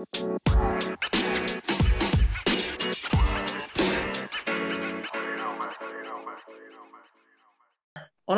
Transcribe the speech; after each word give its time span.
Hola 0.00 0.06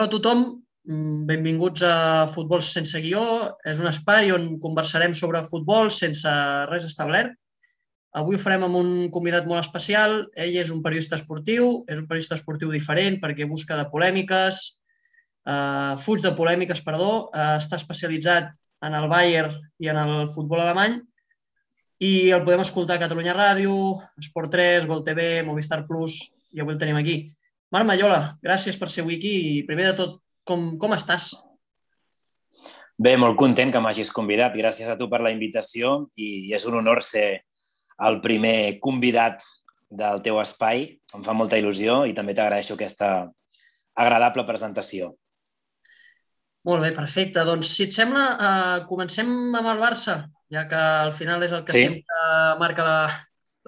a 0.05 0.11
tothom, 0.11 0.65
mm, 0.89 1.27
benvinguts 1.29 1.85
a 1.87 2.27
Futbol 2.27 2.65
sense 2.67 2.99
guió. 3.05 3.23
És 3.63 3.79
un 3.79 3.87
espai 3.87 4.33
on 4.35 4.59
conversarem 4.59 5.15
sobre 5.15 5.45
futbol 5.47 5.93
sense 5.95 6.33
res 6.71 6.89
establert. 6.89 7.31
Avui 8.13 8.35
ho 8.35 8.43
farem 8.43 8.67
amb 8.67 8.81
un 8.81 8.91
convidat 9.15 9.47
molt 9.47 9.63
especial. 9.63 10.27
Ell 10.35 10.59
és 10.65 10.75
un 10.75 10.83
periodista 10.83 11.15
esportiu, 11.15 11.85
és 11.87 12.03
un 12.03 12.09
periodista 12.11 12.35
esportiu 12.35 12.75
diferent 12.75 13.21
perquè 13.23 13.47
busca 13.49 13.79
de 13.79 13.87
polèmiques, 13.95 14.81
eh, 15.47 15.95
fuig 15.97 16.27
de 16.27 16.35
polèmiques, 16.35 16.83
perdó, 16.83 17.31
eh, 17.33 17.57
està 17.63 17.77
especialitzat 17.79 18.51
en 18.83 18.95
el 18.95 19.09
Bayern 19.09 19.55
i 19.79 19.89
en 19.89 19.97
el 19.97 20.27
futbol 20.27 20.61
alemany 20.61 21.01
i 22.03 22.33
el 22.35 22.43
podem 22.43 22.65
escoltar 22.65 22.97
a 22.99 23.03
Catalunya 23.05 23.35
Ràdio, 23.37 23.75
Esport 24.19 24.51
3, 24.51 24.89
Gol 24.91 25.05
TV, 25.07 25.45
Movistar 25.47 25.85
Plus 25.87 26.19
i 26.51 26.63
avui 26.63 26.75
el 26.75 26.81
tenim 26.81 26.99
aquí. 26.99 27.17
Marc 27.73 27.87
Mallola, 27.87 28.35
gràcies 28.43 28.77
per 28.77 28.91
ser 28.91 29.05
avui 29.05 29.21
aquí 29.21 29.33
i 29.53 29.63
primer 29.69 29.93
de 29.93 29.95
tot, 30.01 30.19
com, 30.49 30.73
com 30.83 30.97
estàs? 30.97 31.31
Bé, 32.99 33.15
molt 33.17 33.39
content 33.39 33.71
que 33.73 33.81
m'hagis 33.81 34.11
convidat. 34.15 34.57
Gràcies 34.59 34.91
a 34.91 34.99
tu 34.99 35.09
per 35.11 35.23
la 35.23 35.33
invitació 35.33 36.11
i 36.19 36.51
és 36.55 36.67
un 36.69 36.81
honor 36.83 37.05
ser 37.07 37.45
el 38.03 38.19
primer 38.25 38.83
convidat 38.83 39.47
del 39.89 40.21
teu 40.27 40.43
espai. 40.43 40.89
Em 41.15 41.23
fa 41.25 41.37
molta 41.37 41.59
il·lusió 41.61 42.03
i 42.11 42.19
també 42.19 42.35
t'agraeixo 42.35 42.75
aquesta 42.75 43.15
agradable 43.95 44.45
presentació. 44.49 45.15
Molt 46.67 46.83
bé, 46.83 46.93
perfecte. 46.95 47.43
Doncs, 47.47 47.73
si 47.75 47.87
et 47.89 47.95
sembla, 47.95 48.27
eh, 48.35 48.85
comencem 48.91 49.33
amb 49.55 49.67
el 49.67 49.81
Barça, 49.83 50.23
ja 50.53 50.67
que 50.69 50.79
al 50.79 51.13
final 51.17 51.43
és 51.45 51.53
el 51.57 51.65
que 51.65 51.75
sí. 51.75 51.85
sempre 51.89 52.25
marca 52.61 52.85
la, 52.87 52.99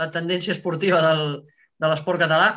la 0.01 0.11
tendència 0.13 0.53
esportiva 0.53 1.01
del, 1.05 1.41
de 1.81 1.91
l'esport 1.91 2.21
català. 2.21 2.55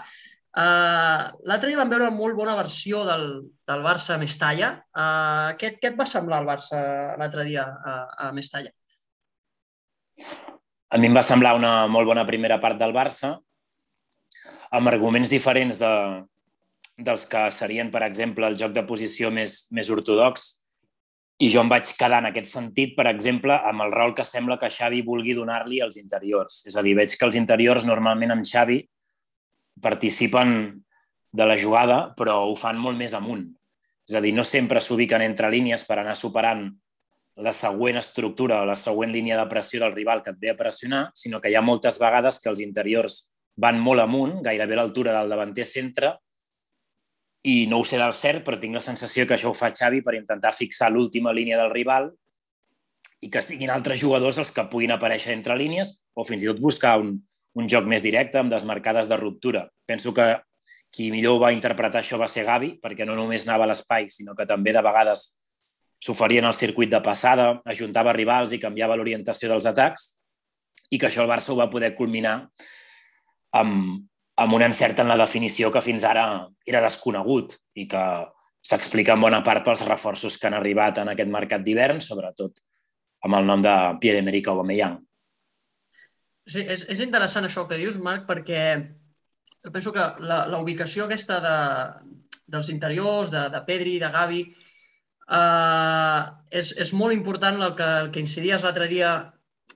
Uh, 0.58 1.30
L'altre 1.45 1.69
dia 1.69 1.78
vam 1.78 1.92
veure 1.92 2.08
una 2.08 2.17
molt 2.17 2.34
bona 2.38 2.56
versió 2.58 3.03
del, 3.06 3.28
del 3.69 3.84
Barça 3.86 4.16
a 4.16 4.22
Mestalla. 4.22 4.72
Uh, 4.89 5.53
què, 5.59 5.75
què 5.78 5.92
et 5.92 6.00
va 6.00 6.08
semblar 6.09 6.42
el 6.42 6.50
Barça 6.50 6.80
l'altre 7.19 7.45
dia 7.45 7.64
a, 7.64 7.97
a 8.28 8.31
Mestalla? 8.34 8.73
A 10.88 10.97
mi 10.97 11.12
em 11.12 11.17
va 11.17 11.25
semblar 11.25 11.53
una 11.58 11.73
molt 11.91 12.09
bona 12.09 12.25
primera 12.25 12.58
part 12.64 12.80
del 12.80 12.95
Barça, 12.95 13.36
amb 14.73 14.89
arguments 14.89 15.30
diferents 15.30 15.78
de, 15.80 15.94
dels 16.97 17.28
que 17.30 17.44
serien, 17.53 17.91
per 17.94 18.02
exemple, 18.08 18.47
el 18.47 18.58
joc 18.58 18.73
de 18.73 18.84
posició 18.88 19.30
més, 19.31 19.66
més 19.75 19.91
ortodox, 19.94 20.47
i 21.38 21.52
jo 21.54 21.62
em 21.62 21.70
vaig 21.70 21.92
quedar 22.00 22.24
en 22.24 22.32
aquest 22.32 22.50
sentit, 22.50 22.96
per 22.98 23.06
exemple, 23.12 23.54
amb 23.70 23.86
el 23.86 23.92
rol 23.94 24.16
que 24.18 24.26
sembla 24.26 24.58
que 24.58 24.72
Xavi 24.74 25.04
vulgui 25.06 25.36
donar-li 25.38 25.82
als 25.86 26.00
interiors. 26.02 26.64
És 26.66 26.78
a 26.78 26.84
dir, 26.86 26.96
veig 26.98 27.14
que 27.14 27.28
els 27.28 27.38
interiors 27.38 27.86
normalment 27.86 28.34
amb 28.34 28.48
Xavi 28.48 28.80
participen 29.82 30.82
de 31.38 31.46
la 31.46 31.58
jugada, 31.62 32.00
però 32.18 32.40
ho 32.48 32.56
fan 32.58 32.82
molt 32.82 32.98
més 32.98 33.14
amunt. 33.14 33.46
És 34.10 34.18
a 34.18 34.24
dir, 34.24 34.34
no 34.34 34.44
sempre 34.48 34.82
s'ubiquen 34.82 35.22
entre 35.22 35.52
línies 35.54 35.86
per 35.86 36.00
anar 36.02 36.16
superant 36.18 36.72
la 37.38 37.54
següent 37.54 38.00
estructura 38.00 38.64
o 38.64 38.66
la 38.66 38.76
següent 38.80 39.12
línia 39.14 39.38
de 39.38 39.46
pressió 39.52 39.84
del 39.84 39.94
rival 39.94 40.24
que 40.26 40.34
et 40.34 40.40
ve 40.42 40.50
a 40.50 40.58
pressionar, 40.58 41.12
sinó 41.14 41.42
que 41.42 41.52
hi 41.52 41.58
ha 41.58 41.62
moltes 41.62 42.00
vegades 42.02 42.40
que 42.42 42.50
els 42.50 42.64
interiors 42.64 43.28
van 43.62 43.78
molt 43.82 44.02
amunt, 44.02 44.40
gairebé 44.46 44.74
a 44.74 44.82
l'altura 44.82 45.14
del 45.14 45.30
davanter 45.30 45.66
centre, 45.70 46.16
i 47.48 47.66
no 47.72 47.80
ho 47.80 47.86
sé 47.88 48.00
del 48.00 48.16
cert, 48.17 48.44
però 48.44 48.59
tinc 48.59 48.76
la 48.76 48.84
sensació 48.84 49.23
que 49.28 49.38
això 49.38 49.52
ho 49.52 49.56
fa 49.58 49.72
Xavi 49.72 50.02
per 50.03 50.17
intentar 50.17 50.52
fixar 50.56 50.90
l'última 50.92 51.31
línia 51.31 51.59
del 51.62 51.72
rival 51.72 52.09
i 53.23 53.30
que 53.34 53.42
siguin 53.42 53.72
altres 53.73 54.02
jugadors 54.02 54.38
els 54.42 54.52
que 54.53 54.67
puguin 54.70 54.92
aparèixer 54.94 55.31
entre 55.34 55.56
línies 55.58 55.95
o 56.14 56.25
fins 56.28 56.44
i 56.44 56.50
tot 56.52 56.59
buscar 56.62 56.98
un, 57.02 57.16
un 57.58 57.70
joc 57.72 57.88
més 57.90 58.03
directe, 58.03 58.38
amb 58.42 58.52
desmarcades 58.53 59.08
de 59.09 59.18
ruptura. 59.18 59.64
Penso 59.88 60.14
que 60.14 60.28
qui 60.94 61.09
millor 61.12 61.40
va 61.42 61.53
interpretar 61.56 62.02
això 62.03 62.20
va 62.20 62.28
ser 62.31 62.45
Gavi, 62.47 62.75
perquè 62.84 63.08
no 63.08 63.16
només 63.16 63.47
anava 63.47 63.66
a 63.66 63.72
l'espai, 63.72 64.09
sinó 64.12 64.35
que 64.35 64.47
també 64.50 64.74
de 64.75 64.84
vegades 64.84 65.29
s'oferien 66.03 66.46
el 66.46 66.53
circuit 66.53 66.91
de 66.91 67.02
passada, 67.02 67.62
ajuntava 67.66 68.14
rivals 68.14 68.53
i 68.53 68.62
canviava 68.62 68.96
l'orientació 69.00 69.50
dels 69.50 69.66
atacs, 69.72 70.12
i 70.91 71.00
que 71.00 71.09
això 71.09 71.24
el 71.24 71.31
Barça 71.31 71.52
ho 71.53 71.58
va 71.58 71.72
poder 71.72 71.94
culminar 71.97 72.35
amb, 73.58 74.06
amb 74.38 74.53
un 74.53 74.66
encert 74.68 75.00
en 75.02 75.09
la 75.09 75.18
definició 75.18 75.72
que 75.74 75.81
fins 75.81 76.06
ara 76.06 76.25
era 76.66 76.84
desconegut 76.84 77.56
i 77.75 77.88
que 77.90 78.03
s'explica 78.68 79.16
en 79.16 79.24
bona 79.24 79.42
part 79.46 79.66
pels 79.66 79.86
reforços 79.88 80.38
que 80.38 80.50
han 80.50 80.58
arribat 80.58 81.00
en 81.02 81.14
aquest 81.14 81.31
mercat 81.34 81.64
d'hivern, 81.66 82.02
sobretot 82.03 82.62
amb 83.26 83.40
el 83.40 83.47
nom 83.50 83.64
de 83.64 83.74
Pierre-Emerick 84.02 84.50
Aubameyang. 84.52 85.00
Sí, 86.47 86.62
és, 86.62 86.86
és 86.88 87.02
interessant 87.03 87.47
això 87.47 87.66
que 87.68 87.80
dius, 87.80 87.97
Marc, 88.00 88.28
perquè 88.28 88.62
penso 89.74 89.92
que 89.96 90.03
la, 90.24 90.46
la 90.47 90.59
ubicació 90.64 91.08
aquesta 91.08 91.40
de, 91.44 91.56
dels 92.47 92.70
interiors, 92.72 93.31
de, 93.34 93.47
de 93.52 93.64
Pedri, 93.68 93.97
de 94.00 94.12
Gavi, 94.14 94.44
eh, 95.40 96.22
és, 96.62 96.72
és 96.86 96.94
molt 96.96 97.16
important 97.16 97.59
el 97.64 97.74
que, 97.80 97.90
el 98.03 98.14
que 98.14 98.24
incidies 98.24 98.64
l'altre 98.64 98.88
dia 98.92 99.16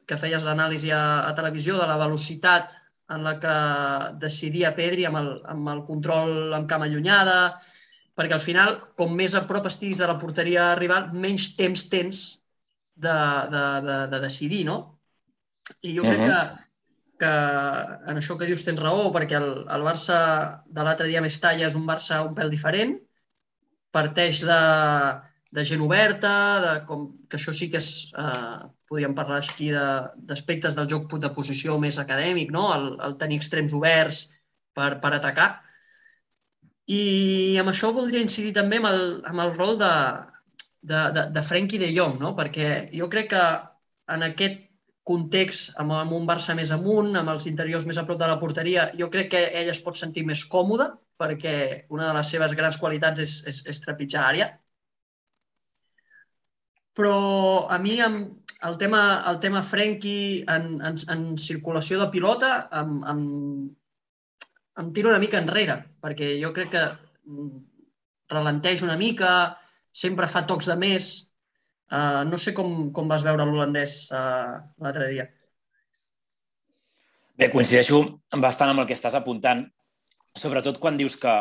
que 0.08 0.20
feies 0.22 0.46
l'anàlisi 0.48 0.94
a, 0.96 1.04
a 1.28 1.34
televisió 1.36 1.80
de 1.80 1.90
la 1.90 2.00
velocitat 2.00 2.78
en 3.16 3.24
la 3.28 3.36
que 3.44 3.56
decidia 4.22 4.74
Pedri 4.78 5.06
amb 5.08 5.20
el, 5.22 5.30
amb 5.54 5.70
el 5.74 5.84
control 5.88 6.56
amb 6.58 6.70
cama 6.70 6.88
allunyada, 6.88 7.38
perquè 8.18 8.38
al 8.38 8.44
final, 8.44 8.76
com 9.00 9.14
més 9.18 9.36
a 9.36 9.46
prop 9.50 9.68
estiguis 9.70 10.02
de 10.02 10.10
la 10.10 10.18
porteria 10.22 10.72
rival, 10.80 11.10
menys 11.14 11.52
temps 11.60 11.86
tens 11.92 12.24
de, 12.96 13.16
de, 13.54 13.64
de, 13.88 13.98
de 14.14 14.20
decidir, 14.26 14.66
no? 14.68 14.78
I 15.82 15.96
jo 15.96 16.04
uh 16.04 16.08
-huh. 16.08 16.16
crec 16.16 16.28
que, 16.28 16.40
que 17.22 17.34
en 18.12 18.18
això 18.18 18.38
que 18.38 18.50
dius 18.50 18.64
tens 18.66 18.82
raó, 18.82 19.12
perquè 19.14 19.38
el, 19.40 19.52
el 19.76 19.84
Barça 19.90 20.18
de 20.66 20.84
l'altre 20.84 21.08
dia 21.08 21.22
més 21.22 21.40
talla 21.40 21.68
és 21.68 21.76
un 21.76 21.88
Barça 21.88 22.26
un 22.28 22.34
pèl 22.36 22.50
diferent, 22.50 23.00
parteix 23.92 24.42
de, 24.42 24.62
de 25.52 25.66
gent 25.68 25.82
oberta, 25.84 26.34
de 26.64 26.74
com, 26.88 27.08
que 27.28 27.38
això 27.40 27.54
sí 27.56 27.68
que 27.72 27.82
és, 27.82 27.90
eh, 28.18 28.60
podríem 28.88 29.16
parlar 29.16 29.42
aquí 29.42 29.70
d'aspectes 29.72 30.76
de, 30.76 30.80
del 30.80 30.90
joc 30.94 31.18
de 31.20 31.32
posició 31.36 31.78
més 31.80 32.00
acadèmic, 32.00 32.54
no? 32.56 32.70
el, 32.76 32.88
el 33.08 33.18
tenir 33.20 33.42
extrems 33.42 33.76
oberts 33.76 34.24
per, 34.74 34.94
per 35.04 35.14
atacar. 35.18 35.50
I 36.92 37.58
amb 37.62 37.72
això 37.72 37.92
voldria 37.96 38.24
incidir 38.24 38.56
també 38.56 38.80
amb 38.80 38.90
el, 38.92 39.06
amb 39.28 39.44
el 39.44 39.54
rol 39.56 39.78
de, 39.80 39.92
de, 40.82 41.04
de, 41.18 41.28
de 41.36 41.44
Frenkie 41.44 41.80
de 41.84 41.92
Jong, 41.96 42.18
no? 42.24 42.34
perquè 42.40 42.90
jo 42.96 43.12
crec 43.12 43.32
que 43.36 43.46
en 44.16 44.28
aquest 44.28 44.68
context, 45.08 45.72
amb, 45.82 45.94
amb 45.98 46.16
un 46.16 46.28
Barça 46.30 46.56
més 46.56 46.72
amunt, 46.72 47.16
amb 47.18 47.32
els 47.34 47.48
interiors 47.50 47.86
més 47.90 48.00
a 48.00 48.06
prop 48.08 48.20
de 48.20 48.28
la 48.30 48.40
porteria, 48.40 48.90
jo 48.98 49.10
crec 49.14 49.32
que 49.36 49.46
ell 49.62 49.72
es 49.72 49.82
pot 49.84 50.00
sentir 50.00 50.24
més 50.28 50.44
còmode 50.48 50.92
perquè 51.22 51.56
una 51.94 52.08
de 52.10 52.18
les 52.18 52.34
seves 52.34 52.56
grans 52.58 52.78
qualitats 52.82 53.22
és, 53.22 53.38
és, 53.52 53.64
és 53.70 53.82
trepitjar 53.84 54.28
àrea. 54.32 54.52
Però 56.97 57.16
a 57.72 57.78
mi 57.79 57.97
el 58.02 58.78
tema, 58.78 59.24
el 59.31 59.40
tema 59.40 59.63
Frenkie 59.63 60.44
en, 60.52 60.75
en, 60.85 61.00
en 61.09 61.24
circulació 61.40 62.00
de 62.02 62.09
pilota 62.13 62.52
em, 62.81 62.97
em, 63.13 63.24
em 64.84 64.94
tiro 64.94 65.09
una 65.09 65.22
mica 65.24 65.40
enrere, 65.40 65.79
perquè 66.03 66.35
jo 66.41 66.52
crec 66.53 66.74
que 66.75 66.85
ralenteix 68.31 68.84
una 68.84 69.00
mica, 69.00 69.57
sempre 69.91 70.29
fa 70.31 70.46
tocs 70.47 70.69
de 70.69 70.78
més, 70.79 71.12
Uh, 71.91 72.24
no 72.24 72.38
sé 72.40 72.53
com, 72.56 72.88
com 72.96 73.09
vas 73.12 73.23
veure 73.28 73.44
l'holandès 73.44 74.06
uh, 74.16 74.63
l'altre 74.79 75.09
dia. 75.12 75.25
Bé, 77.35 77.50
coincideixo 77.52 78.00
bastant 78.40 78.72
amb 78.72 78.84
el 78.84 78.88
que 78.88 78.96
estàs 78.96 79.18
apuntant, 79.19 79.66
sobretot 80.31 80.79
quan 80.79 80.96
dius 80.96 81.18
que 81.19 81.34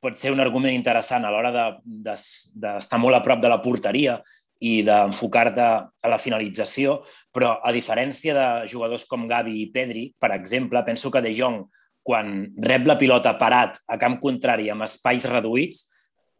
pot 0.00 0.16
ser 0.16 0.32
un 0.32 0.40
argument 0.40 0.72
interessant 0.72 1.26
a 1.28 1.32
l'hora 1.34 1.52
d'estar 1.52 2.54
de, 2.56 2.72
de, 2.80 3.02
molt 3.02 3.18
a 3.18 3.20
prop 3.26 3.42
de 3.42 3.50
la 3.52 3.60
porteria 3.60 4.16
i 4.64 4.80
d'enfocar-te 4.82 5.66
a 5.66 6.10
la 6.10 6.18
finalització, 6.18 6.98
però 7.34 7.58
a 7.62 7.72
diferència 7.74 8.34
de 8.34 8.46
jugadors 8.70 9.06
com 9.06 9.28
Gavi 9.30 9.60
i 9.62 9.68
Pedri, 9.74 10.08
per 10.18 10.32
exemple, 10.34 10.82
penso 10.86 11.12
que 11.14 11.22
De 11.22 11.34
Jong, 11.36 11.62
quan 12.02 12.48
rep 12.64 12.86
la 12.88 12.98
pilota 12.98 13.36
parat 13.38 13.78
a 13.86 13.98
camp 14.00 14.18
contrari 14.22 14.70
amb 14.72 14.86
espais 14.86 15.28
reduïts, 15.28 15.84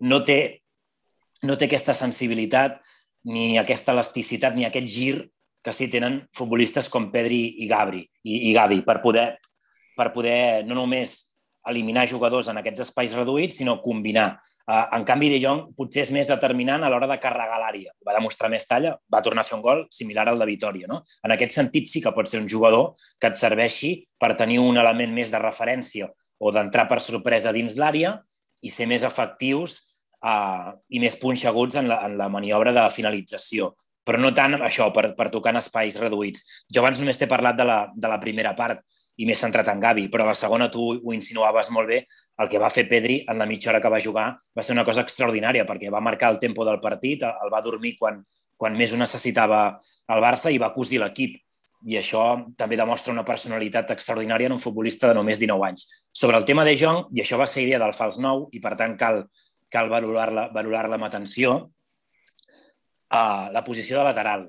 no 0.00 0.22
té, 0.24 0.62
no 1.44 1.58
té 1.58 1.68
aquesta 1.68 1.94
sensibilitat 1.94 2.80
ni 3.28 3.58
aquesta 3.60 3.92
elasticitat 3.92 4.56
ni 4.56 4.66
aquest 4.66 4.88
gir 4.88 5.16
que 5.62 5.74
sí 5.74 5.88
tenen 5.90 6.22
futbolistes 6.34 6.88
com 6.88 7.10
Pedri 7.12 7.42
i 7.62 7.68
Gabri 7.68 8.00
i, 8.24 8.48
i 8.48 8.54
Gavi 8.56 8.80
per 8.86 9.00
poder, 9.04 9.28
per 9.98 10.10
poder 10.14 10.64
no 10.66 10.78
només 10.78 11.18
eliminar 11.68 12.06
jugadors 12.08 12.48
en 12.48 12.60
aquests 12.60 12.86
espais 12.86 13.14
reduïts, 13.18 13.58
sinó 13.58 13.76
combinar. 13.84 14.38
Uh, 14.68 14.84
en 14.98 15.04
canvi, 15.08 15.30
De 15.32 15.38
Jong 15.40 15.62
potser 15.78 16.02
és 16.02 16.10
més 16.12 16.28
determinant 16.28 16.82
a 16.84 16.90
l'hora 16.92 17.06
de 17.08 17.16
carregar 17.22 17.56
l'àrea. 17.56 17.94
Va 18.04 18.12
demostrar 18.12 18.50
més 18.52 18.66
talla, 18.68 18.90
va 19.08 19.22
tornar 19.24 19.40
a 19.40 19.48
fer 19.48 19.56
un 19.56 19.62
gol 19.64 19.86
similar 19.88 20.26
al 20.28 20.42
de 20.42 20.44
Vitoria. 20.44 20.84
No? 20.90 20.98
En 21.24 21.32
aquest 21.32 21.56
sentit 21.56 21.88
sí 21.88 22.02
que 22.04 22.12
pot 22.12 22.28
ser 22.28 22.42
un 22.42 22.48
jugador 22.52 22.90
que 23.16 23.30
et 23.32 23.40
serveixi 23.40 23.94
per 24.20 24.34
tenir 24.36 24.58
un 24.60 24.76
element 24.76 25.14
més 25.16 25.32
de 25.32 25.40
referència 25.40 26.10
o 26.38 26.52
d'entrar 26.52 26.84
per 26.90 27.00
sorpresa 27.00 27.54
dins 27.56 27.78
l'àrea 27.80 28.12
i 28.60 28.68
ser 28.68 28.84
més 28.92 29.08
efectius 29.08 29.80
uh, 30.20 30.76
i 30.92 31.00
més 31.00 31.16
punxeguts 31.16 31.80
en 31.80 31.88
la, 31.88 32.02
en 32.04 32.18
la 32.20 32.28
maniobra 32.28 32.76
de 32.76 32.84
finalització. 32.92 33.72
però 34.08 34.16
no 34.20 34.30
tant 34.32 34.54
això, 34.64 34.86
per, 34.88 35.10
per 35.16 35.28
tocar 35.28 35.52
en 35.52 35.58
espais 35.60 35.98
reduïts. 36.00 36.64
Jo 36.72 36.80
abans 36.80 37.00
només 37.00 37.18
t'he 37.20 37.26
parlat 37.28 37.56
de 37.56 37.64
la, 37.68 37.82
de 37.92 38.08
la 38.08 38.16
primera 38.20 38.54
part 38.56 38.80
i 39.18 39.26
m'he 39.26 39.34
centrat 39.34 39.66
en 39.72 39.80
Gavi, 39.82 40.06
però 40.12 40.26
la 40.28 40.36
segona 40.38 40.68
tu 40.70 40.84
ho 40.94 41.14
insinuaves 41.14 41.72
molt 41.74 41.90
bé, 41.90 42.04
el 42.38 42.50
que 42.50 42.60
va 42.62 42.70
fer 42.70 42.86
Pedri 42.90 43.18
en 43.26 43.38
la 43.42 43.46
mitja 43.50 43.72
hora 43.72 43.80
que 43.82 43.90
va 43.90 44.00
jugar 44.02 44.28
va 44.56 44.62
ser 44.62 44.76
una 44.76 44.84
cosa 44.86 45.02
extraordinària, 45.02 45.66
perquè 45.66 45.90
va 45.90 46.02
marcar 46.04 46.30
el 46.32 46.38
tempo 46.38 46.64
del 46.64 46.78
partit, 46.80 47.24
el 47.26 47.52
va 47.52 47.62
dormir 47.64 47.96
quan, 47.98 48.22
quan 48.56 48.78
més 48.78 48.94
ho 48.94 49.00
necessitava 49.00 49.62
el 50.14 50.22
Barça 50.22 50.54
i 50.54 50.62
va 50.62 50.72
cosir 50.74 51.02
l'equip 51.02 51.36
i 51.86 51.98
això 51.98 52.22
també 52.58 52.78
demostra 52.78 53.12
una 53.12 53.24
personalitat 53.26 53.90
extraordinària 53.94 54.48
en 54.50 54.56
un 54.56 54.62
futbolista 54.62 55.10
de 55.10 55.14
només 55.14 55.38
19 55.38 55.66
anys. 55.66 55.86
Sobre 56.12 56.38
el 56.38 56.46
tema 56.46 56.64
de 56.66 56.74
Jong, 56.78 57.04
i 57.14 57.22
això 57.22 57.38
va 57.38 57.46
ser 57.46 57.62
idea 57.62 57.78
del 57.78 57.94
fals 57.94 58.18
nou, 58.22 58.48
i 58.52 58.62
per 58.62 58.74
tant 58.78 58.96
cal, 58.98 59.24
cal 59.70 59.90
valorar-la 59.90 60.48
valorar, 60.54 60.86
amb 60.90 61.06
atenció, 61.06 61.54
uh, 63.14 63.46
la 63.54 63.62
posició 63.64 64.00
de 64.00 64.08
lateral. 64.10 64.48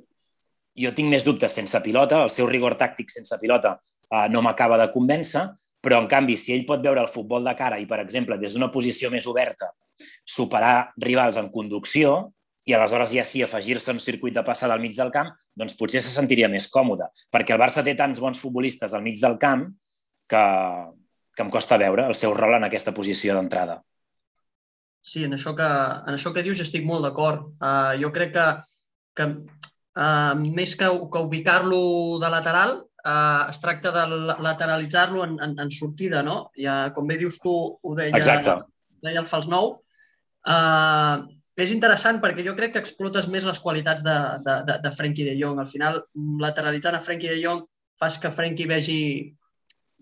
Jo 0.80 0.94
tinc 0.96 1.10
més 1.12 1.26
dubtes 1.26 1.54
sense 1.54 1.82
pilota, 1.86 2.24
el 2.24 2.34
seu 2.34 2.50
rigor 2.50 2.78
tàctic 2.80 3.14
sense 3.14 3.38
pilota 3.42 3.78
uh, 4.14 4.28
no 4.32 4.44
m'acaba 4.46 4.80
de 4.82 4.90
convèncer, 4.94 5.46
però 5.80 6.02
en 6.02 6.10
canvi, 6.12 6.36
si 6.38 6.54
ell 6.54 6.66
pot 6.68 6.82
veure 6.84 7.02
el 7.02 7.12
futbol 7.12 7.46
de 7.46 7.56
cara 7.56 7.80
i, 7.80 7.88
per 7.88 8.02
exemple, 8.04 8.38
des 8.40 8.56
d'una 8.56 8.72
posició 8.72 9.12
més 9.14 9.28
oberta, 9.32 9.72
superar 10.28 10.92
rivals 11.00 11.40
en 11.40 11.50
conducció, 11.54 12.32
i 12.70 12.76
aleshores 12.76 13.14
ja 13.16 13.24
sí 13.26 13.42
afegir-se 13.42 13.94
un 13.96 14.02
circuit 14.04 14.36
de 14.36 14.44
passada 14.46 14.76
al 14.76 14.84
mig 14.84 14.94
del 14.98 15.12
camp, 15.12 15.32
doncs 15.58 15.78
potser 15.80 16.04
se 16.06 16.12
sentiria 16.14 16.50
més 16.52 16.68
còmode, 16.70 17.08
perquè 17.34 17.56
el 17.56 17.62
Barça 17.62 17.84
té 17.86 17.96
tants 17.98 18.22
bons 18.22 18.40
futbolistes 18.40 18.94
al 18.94 19.02
mig 19.06 19.18
del 19.22 19.40
camp 19.42 19.66
que, 20.30 20.44
que 21.36 21.46
em 21.46 21.50
costa 21.50 21.80
veure 21.82 22.06
el 22.12 22.18
seu 22.20 22.36
rol 22.38 22.60
en 22.60 22.68
aquesta 22.68 22.94
posició 22.94 23.38
d'entrada. 23.38 23.80
Sí, 25.02 25.24
en 25.26 25.34
això 25.34 25.56
que, 25.58 25.66
en 25.66 26.14
això 26.14 26.34
que 26.36 26.44
dius 26.46 26.60
estic 26.62 26.86
molt 26.86 27.08
d'acord. 27.08 27.48
Uh, 27.58 27.96
jo 28.02 28.12
crec 28.14 28.36
que, 28.36 28.46
que 29.18 29.28
uh, 29.32 30.36
més 30.44 30.76
que, 30.78 30.90
que 30.92 31.26
ubicar-lo 31.26 32.20
de 32.22 32.32
lateral, 32.36 32.76
uh, 33.06 33.50
es 33.50 33.60
tracta 33.64 33.92
de 33.96 34.06
lateralitzar-lo 34.44 35.24
en, 35.26 35.38
en, 35.44 35.58
en 35.60 35.72
sortida, 35.72 36.24
no? 36.24 36.50
Ja, 36.58 36.92
com 36.96 37.08
bé 37.08 37.20
dius 37.20 37.40
tu, 37.44 37.54
ho 37.54 37.96
deia, 37.98 38.16
Exacte. 38.18 38.60
deia 39.06 39.22
el 39.22 39.30
fals 39.30 39.50
nou. 39.52 39.78
Uh, 40.48 41.28
és 41.60 41.74
interessant 41.76 42.22
perquè 42.24 42.46
jo 42.46 42.56
crec 42.56 42.74
que 42.76 42.82
explotes 42.84 43.28
més 43.28 43.44
les 43.48 43.60
qualitats 43.60 44.04
de, 44.06 44.16
de, 44.46 44.56
de, 44.68 44.78
de 44.86 44.92
Frenkie 44.96 45.28
de 45.28 45.36
Jong. 45.40 45.60
Al 45.60 45.68
final, 45.68 46.00
lateralitzant 46.40 46.96
a 46.96 47.04
Frenkie 47.04 47.34
de 47.34 47.42
Jong 47.44 47.66
fas 48.00 48.16
que 48.22 48.32
Frenkie 48.32 48.70
vegi, 48.70 49.02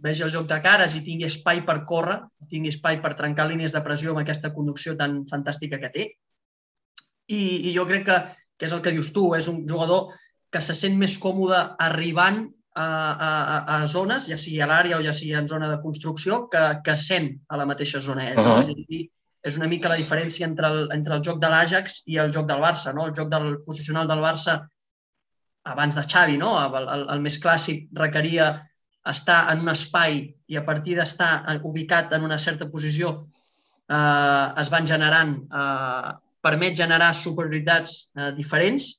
vegi 0.06 0.26
el 0.26 0.34
joc 0.34 0.46
de 0.52 0.60
cares 0.62 0.94
i 0.96 1.02
tingui 1.06 1.26
espai 1.26 1.64
per 1.66 1.80
córrer, 1.90 2.20
tingui 2.52 2.70
espai 2.70 3.02
per 3.02 3.16
trencar 3.18 3.48
línies 3.50 3.74
de 3.74 3.82
pressió 3.86 4.14
amb 4.14 4.22
aquesta 4.22 4.54
conducció 4.54 4.94
tan 5.00 5.24
fantàstica 5.30 5.82
que 5.82 5.94
té. 5.96 6.06
I, 7.34 7.42
i 7.68 7.74
jo 7.76 7.88
crec 7.90 8.06
que, 8.08 8.20
que 8.56 8.70
és 8.70 8.78
el 8.78 8.84
que 8.86 8.94
dius 8.94 9.10
tu, 9.16 9.32
és 9.36 9.50
un 9.50 9.66
jugador 9.68 10.14
que 10.54 10.62
se 10.64 10.78
sent 10.78 10.96
més 11.02 11.18
còmode 11.20 11.58
arribant 11.84 12.46
a, 12.78 12.88
a, 13.28 13.60
a 13.78 13.88
zones, 13.90 14.28
ja 14.32 14.38
sigui 14.38 14.62
a 14.62 14.68
l'àrea 14.70 15.00
o 15.00 15.04
ja 15.06 15.14
sigui 15.16 15.36
en 15.38 15.50
zona 15.50 15.70
de 15.72 15.80
construcció, 15.82 16.46
que, 16.52 16.64
que 16.86 16.98
sent 16.98 17.32
a 17.50 17.60
la 17.60 17.66
mateixa 17.70 18.02
zona. 18.04 18.30
Eh? 18.32 18.36
Uh 18.38 18.46
-huh. 18.46 18.86
I, 18.88 19.04
és 19.48 19.58
una 19.58 19.68
mica 19.72 19.90
la 19.90 19.98
diferència 19.98 20.46
entre 20.46 20.68
el, 20.68 20.88
entre 20.92 21.16
el 21.16 21.24
joc 21.24 21.40
de 21.40 21.50
l'Ajax 21.50 22.02
i 22.06 22.18
el 22.18 22.34
joc 22.34 22.48
del 22.48 22.62
Barça. 22.62 22.94
No? 22.94 23.06
El 23.08 23.16
joc 23.16 23.30
del 23.30 23.60
posicional 23.66 24.08
del 24.08 24.20
Barça 24.20 24.68
abans 25.64 25.96
de 25.96 26.04
Xavi, 26.04 26.38
no? 26.38 26.52
el, 26.60 26.88
el, 26.96 27.06
el 27.16 27.24
més 27.24 27.40
clàssic 27.44 27.88
requeria 27.94 28.68
estar 29.08 29.40
en 29.52 29.64
un 29.64 29.70
espai 29.72 30.36
i 30.48 30.58
a 30.58 30.66
partir 30.68 30.96
d'estar 30.98 31.32
ubicat 31.64 32.14
en 32.14 32.24
una 32.28 32.38
certa 32.38 32.68
posició 32.70 33.28
eh, 33.90 34.48
es 34.62 34.70
van 34.70 34.88
generant, 34.88 35.34
eh, 35.62 36.12
permet 36.42 36.76
generar 36.76 37.14
superioritats 37.16 37.98
eh, 38.16 38.32
diferents 38.36 38.90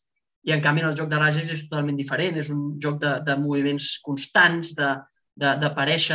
i 0.47 0.55
en 0.55 0.63
canvi 0.65 0.85
en 0.85 0.91
el 0.91 0.97
joc 0.97 1.11
de 1.11 1.19
l'Ajax 1.19 1.51
és 1.55 1.67
totalment 1.67 1.99
diferent. 1.99 2.39
És 2.39 2.51
un 2.55 2.79
joc 2.83 3.01
de, 3.03 3.19
de 3.27 3.37
moviments 3.41 3.91
constants, 4.05 4.75
de, 4.79 4.95
de, 5.35 5.57
de 5.63 5.71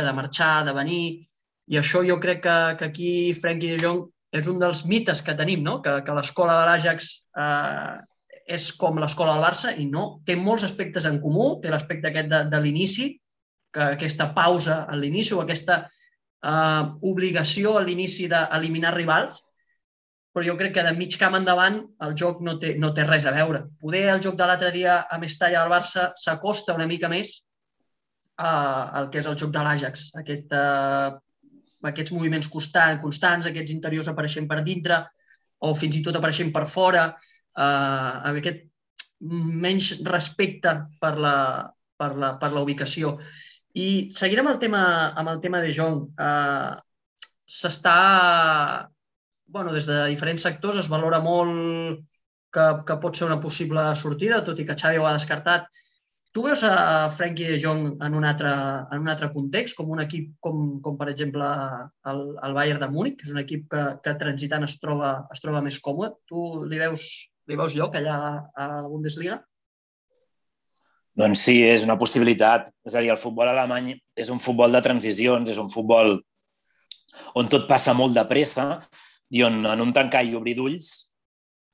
de 0.08 0.12
marxar, 0.16 0.64
de 0.64 0.72
venir, 0.72 1.04
i 1.66 1.78
això 1.80 2.02
jo 2.04 2.18
crec 2.20 2.42
que, 2.44 2.56
que 2.78 2.84
aquí 2.90 3.12
Frenkie 3.32 3.76
de 3.76 3.82
Jong 3.84 4.02
és 4.34 4.48
un 4.50 4.58
dels 4.58 4.84
mites 4.90 5.22
que 5.22 5.36
tenim, 5.38 5.62
no? 5.62 5.80
que, 5.82 6.00
que 6.04 6.16
l'escola 6.16 6.58
de 6.60 6.66
l'Àjax 6.68 7.10
eh, 7.38 7.94
és 8.56 8.70
com 8.76 8.98
l'escola 9.00 9.36
del 9.36 9.44
Barça 9.44 9.72
i 9.78 9.86
no, 9.88 10.20
té 10.26 10.36
molts 10.36 10.66
aspectes 10.66 11.06
en 11.08 11.20
comú, 11.22 11.60
té 11.62 11.70
l'aspecte 11.72 12.10
aquest 12.10 12.28
de, 12.32 12.42
de 12.50 12.60
l'inici, 12.60 13.12
que 13.74 13.94
aquesta 13.94 14.28
pausa 14.34 14.82
a 14.84 14.98
l'inici 14.98 15.34
o 15.34 15.40
aquesta 15.42 15.80
eh, 15.86 16.82
obligació 17.12 17.78
a 17.78 17.84
l'inici 17.86 18.28
d'eliminar 18.30 18.94
rivals, 18.98 19.40
però 20.34 20.42
jo 20.48 20.56
crec 20.58 20.74
que 20.74 20.82
de 20.82 20.92
mig 20.96 21.14
camp 21.18 21.36
endavant 21.38 21.78
el 22.02 22.14
joc 22.18 22.40
no 22.42 22.56
té, 22.58 22.74
no 22.74 22.90
té 22.94 23.04
res 23.06 23.26
a 23.30 23.32
veure. 23.34 23.64
Poder 23.80 24.08
el 24.16 24.22
joc 24.24 24.34
de 24.38 24.48
l'altre 24.50 24.72
dia 24.74 24.98
a 25.06 25.18
Mestalla 25.22 25.62
al 25.62 25.70
Barça 25.70 26.08
s'acosta 26.18 26.74
una 26.74 26.88
mica 26.90 27.10
més 27.12 27.36
al 28.42 29.12
que 29.14 29.20
és 29.20 29.28
el 29.30 29.38
joc 29.38 29.52
de 29.54 29.62
l'Àjax, 29.62 30.08
aquesta 30.18 30.62
aquests 31.84 32.14
moviments 32.16 32.48
constants, 32.48 33.02
constants, 33.02 33.46
aquests 33.46 33.74
interiors 33.74 34.08
apareixent 34.10 34.48
per 34.48 34.62
dintre 34.64 35.02
o 35.64 35.72
fins 35.78 35.98
i 35.98 36.02
tot 36.04 36.16
apareixent 36.16 36.52
per 36.52 36.64
fora, 36.68 37.04
eh, 37.56 38.14
aquest 38.32 38.64
menys 39.64 39.90
respecte 40.08 40.74
per 41.00 41.14
la, 41.20 41.36
per 42.00 42.10
la, 42.16 42.32
per 42.40 42.50
la 42.52 42.64
ubicació. 42.64 43.18
I 43.74 44.08
seguint 44.14 44.42
amb 44.42 44.54
el 44.54 44.58
tema, 44.62 44.82
amb 45.14 45.32
el 45.32 45.40
tema 45.44 45.60
de 45.64 45.70
Jong, 45.74 46.02
eh, 46.20 46.72
s'està, 47.44 47.96
bueno, 49.46 49.72
des 49.72 49.86
de 49.90 50.00
diferents 50.10 50.42
sectors 50.42 50.80
es 50.80 50.90
valora 50.92 51.20
molt 51.24 52.02
que, 52.54 52.66
que 52.86 52.98
pot 53.02 53.16
ser 53.16 53.28
una 53.28 53.40
possible 53.40 53.86
sortida, 53.98 54.44
tot 54.46 54.60
i 54.60 54.66
que 54.68 54.76
Xavi 54.78 55.00
ho 55.00 55.08
ha 55.08 55.16
descartat, 55.16 55.66
Tu 56.34 56.42
veus 56.42 56.64
a 56.66 57.08
Frenkie 57.14 57.46
de 57.46 57.60
Jong 57.62 58.02
en 58.02 58.14
un 58.18 58.24
altre, 58.26 58.50
en 58.50 59.02
un 59.04 59.08
altre 59.08 59.28
context, 59.30 59.76
com 59.78 59.92
un 59.94 60.00
equip 60.02 60.32
com, 60.42 60.80
com 60.82 60.96
per 60.98 61.06
exemple 61.12 61.46
el, 62.10 62.22
el 62.42 62.56
Bayern 62.56 62.80
de 62.82 62.88
Múnich, 62.90 63.20
que 63.20 63.28
és 63.28 63.30
un 63.30 63.38
equip 63.38 63.68
que, 63.70 63.82
que 64.02 64.14
transitant 64.18 64.66
es 64.66 64.74
troba, 64.82 65.12
es 65.30 65.44
troba 65.44 65.62
més 65.62 65.78
còmode. 65.84 66.16
Tu 66.26 66.42
li 66.66 66.80
veus, 66.82 67.04
li 67.46 67.58
veus 67.60 67.76
lloc 67.78 67.94
allà 68.00 68.16
a 68.50 68.66
la 68.72 68.80
Bundesliga? 68.90 69.38
Doncs 71.22 71.46
sí, 71.46 71.60
és 71.62 71.86
una 71.86 71.94
possibilitat. 72.02 72.66
És 72.82 72.98
a 72.98 73.04
dir, 73.04 73.14
el 73.14 73.22
futbol 73.22 73.52
alemany 73.52 73.92
és 73.94 74.34
un 74.34 74.42
futbol 74.42 74.74
de 74.74 74.82
transicions, 74.82 75.54
és 75.54 75.62
un 75.62 75.70
futbol 75.70 76.16
on 77.38 77.46
tot 77.46 77.70
passa 77.70 77.94
molt 77.94 78.18
de 78.18 78.26
pressa 78.26 78.72
i 79.34 79.42
on 79.42 79.64
en 79.66 79.82
un 79.82 79.92
tancar 79.92 80.22
i 80.24 80.36
obrir 80.38 80.54
d'ulls 80.58 80.90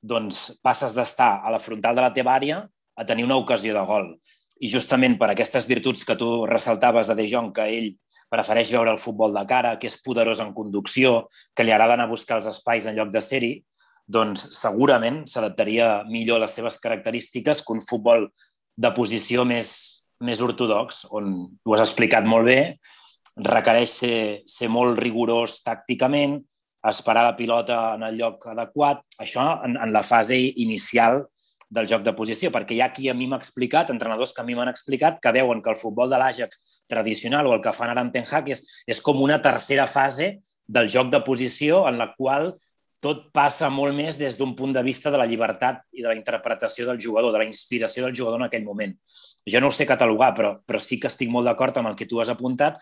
doncs 0.00 0.46
passes 0.64 0.94
d'estar 0.96 1.40
a 1.44 1.50
la 1.52 1.60
frontal 1.60 1.96
de 1.96 2.04
la 2.06 2.12
teva 2.16 2.32
àrea 2.32 2.62
a 2.96 3.04
tenir 3.04 3.26
una 3.26 3.36
ocasió 3.36 3.74
de 3.76 3.82
gol. 3.84 4.14
I 4.60 4.68
justament 4.72 5.16
per 5.20 5.30
aquestes 5.32 5.66
virtuts 5.68 6.04
que 6.08 6.16
tu 6.16 6.46
ressaltaves 6.48 7.08
de 7.08 7.16
De 7.16 7.26
Jong, 7.28 7.52
que 7.56 7.66
ell 7.68 7.90
prefereix 8.32 8.72
veure 8.72 8.92
el 8.92 9.00
futbol 9.00 9.32
de 9.36 9.44
cara, 9.48 9.74
que 9.80 9.88
és 9.88 9.98
poderós 10.04 10.40
en 10.40 10.52
conducció, 10.56 11.26
que 11.56 11.64
li 11.64 11.72
agrada 11.72 11.96
anar 11.96 12.08
a 12.08 12.12
buscar 12.12 12.38
els 12.40 12.48
espais 12.48 12.86
en 12.86 12.96
lloc 12.96 13.12
de 13.12 13.22
ser-hi, 13.24 13.52
doncs 14.06 14.46
segurament 14.58 15.22
s'adaptaria 15.28 16.02
millor 16.08 16.40
a 16.40 16.44
les 16.46 16.56
seves 16.56 16.78
característiques 16.82 17.62
que 17.64 17.72
un 17.76 17.82
futbol 17.84 18.28
de 18.76 18.90
posició 18.96 19.44
més, 19.44 19.72
més 20.20 20.40
ortodox, 20.40 21.04
on 21.10 21.34
ho 21.64 21.76
has 21.76 21.84
explicat 21.84 22.24
molt 22.24 22.48
bé, 22.48 22.60
requereix 23.40 23.96
ser, 24.02 24.16
ser 24.48 24.68
molt 24.72 24.98
rigorós 25.00 25.60
tàcticament, 25.64 26.40
esperar 26.88 27.24
la 27.26 27.36
pilota 27.36 27.80
en 27.96 28.06
el 28.08 28.16
lloc 28.16 28.46
adequat. 28.52 29.02
Això 29.20 29.60
en, 29.66 29.76
en 29.76 29.92
la 29.92 30.02
fase 30.06 30.38
inicial 30.38 31.24
del 31.70 31.86
joc 31.86 32.02
de 32.02 32.14
posició, 32.18 32.50
perquè 32.50 32.74
hi 32.74 32.80
ha 32.82 32.90
qui 32.90 33.08
a 33.08 33.14
mi 33.14 33.28
m'ha 33.30 33.38
explicat, 33.38 33.92
entrenadors 33.94 34.32
que 34.34 34.42
a 34.42 34.46
mi 34.46 34.56
m'han 34.58 34.72
explicat, 34.72 35.20
que 35.22 35.32
veuen 35.36 35.62
que 35.62 35.70
el 35.70 35.78
futbol 35.78 36.10
de 36.10 36.18
l'Àgex 36.18 36.82
tradicional 36.90 37.46
o 37.46 37.54
el 37.54 37.62
que 37.62 37.74
fan 37.76 37.92
ara 37.92 38.02
amb 38.02 38.12
Ten 38.14 38.26
Hag 38.26 38.50
és, 38.50 38.64
és 38.90 39.02
com 39.04 39.22
una 39.22 39.38
tercera 39.42 39.86
fase 39.86 40.40
del 40.66 40.90
joc 40.90 41.12
de 41.14 41.22
posició 41.26 41.84
en 41.86 41.98
la 42.00 42.10
qual 42.16 42.52
tot 43.00 43.30
passa 43.32 43.70
molt 43.72 43.96
més 43.96 44.18
des 44.20 44.36
d'un 44.36 44.52
punt 44.56 44.74
de 44.76 44.82
vista 44.84 45.10
de 45.10 45.16
la 45.16 45.26
llibertat 45.30 45.80
i 45.96 46.02
de 46.02 46.10
la 46.10 46.16
interpretació 46.18 46.84
del 46.86 47.00
jugador, 47.00 47.32
de 47.32 47.40
la 47.40 47.48
inspiració 47.48 48.04
del 48.04 48.16
jugador 48.16 48.42
en 48.42 48.48
aquell 48.50 48.66
moment. 48.66 48.92
Jo 49.48 49.62
no 49.62 49.70
ho 49.70 49.74
sé 49.74 49.86
catalogar, 49.88 50.34
però, 50.36 50.52
però 50.66 50.82
sí 50.82 50.98
que 51.00 51.08
estic 51.08 51.30
molt 51.32 51.48
d'acord 51.48 51.80
amb 51.80 51.92
el 51.92 51.96
que 51.96 52.10
tu 52.10 52.20
has 52.20 52.28
apuntat, 52.28 52.76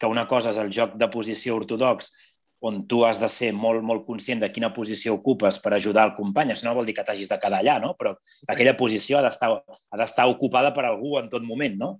que 0.00 0.10
una 0.10 0.26
cosa 0.26 0.50
és 0.50 0.58
el 0.58 0.72
joc 0.74 0.96
de 0.98 1.10
posició 1.12 1.54
ortodox 1.60 2.10
on 2.60 2.82
tu 2.86 3.04
has 3.08 3.20
de 3.20 3.28
ser 3.32 3.50
molt, 3.56 3.82
molt 3.86 4.04
conscient 4.06 4.42
de 4.42 4.50
quina 4.52 4.72
posició 4.76 5.14
ocupes 5.16 5.58
per 5.62 5.72
ajudar 5.74 6.04
el 6.08 6.16
company. 6.16 6.52
Això 6.52 6.68
no 6.68 6.74
vol 6.76 6.88
dir 6.88 6.94
que 6.96 7.04
t'hagis 7.06 7.30
de 7.30 7.38
quedar 7.40 7.62
allà, 7.62 7.78
no? 7.80 7.94
però 7.98 8.14
aquella 8.48 8.76
posició 8.76 9.18
ha 9.18 9.24
d'estar 9.24 10.28
ocupada 10.28 10.74
per 10.76 10.84
algú 10.88 11.16
en 11.20 11.30
tot 11.32 11.46
moment. 11.46 11.78
No? 11.80 11.94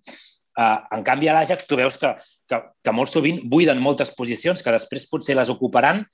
Uh, 0.58 0.76
en 0.92 1.04
canvi, 1.06 1.30
a 1.30 1.38
l'Àjax 1.38 1.64
tu 1.64 1.78
veus 1.78 1.96
que, 1.96 2.10
que, 2.50 2.58
que 2.84 2.92
molt 2.92 3.08
sovint 3.08 3.40
buiden 3.48 3.80
moltes 3.80 4.12
posicions 4.12 4.60
que 4.60 4.74
després 4.74 5.08
potser 5.08 5.38
les 5.38 5.48
ocuparan, 5.52 6.04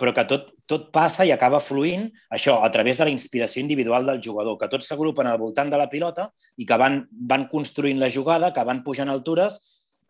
però 0.00 0.14
que 0.16 0.24
tot, 0.26 0.48
tot 0.66 0.88
passa 0.94 1.26
i 1.28 1.30
acaba 1.34 1.60
fluint, 1.60 2.08
això, 2.32 2.56
a 2.64 2.70
través 2.74 2.98
de 2.98 3.06
la 3.06 3.12
inspiració 3.12 3.60
individual 3.62 4.08
del 4.08 4.22
jugador, 4.24 4.56
que 4.58 4.70
tots 4.72 4.88
s'agrupen 4.88 5.28
al 5.28 5.38
voltant 5.38 5.70
de 5.70 5.78
la 5.78 5.90
pilota 5.92 6.30
i 6.56 6.66
que 6.66 6.78
van, 6.80 7.02
van 7.12 7.44
construint 7.52 8.00
la 8.00 8.10
jugada, 8.10 8.50
que 8.56 8.64
van 8.66 8.80
pujant 8.86 9.12
altures 9.12 9.60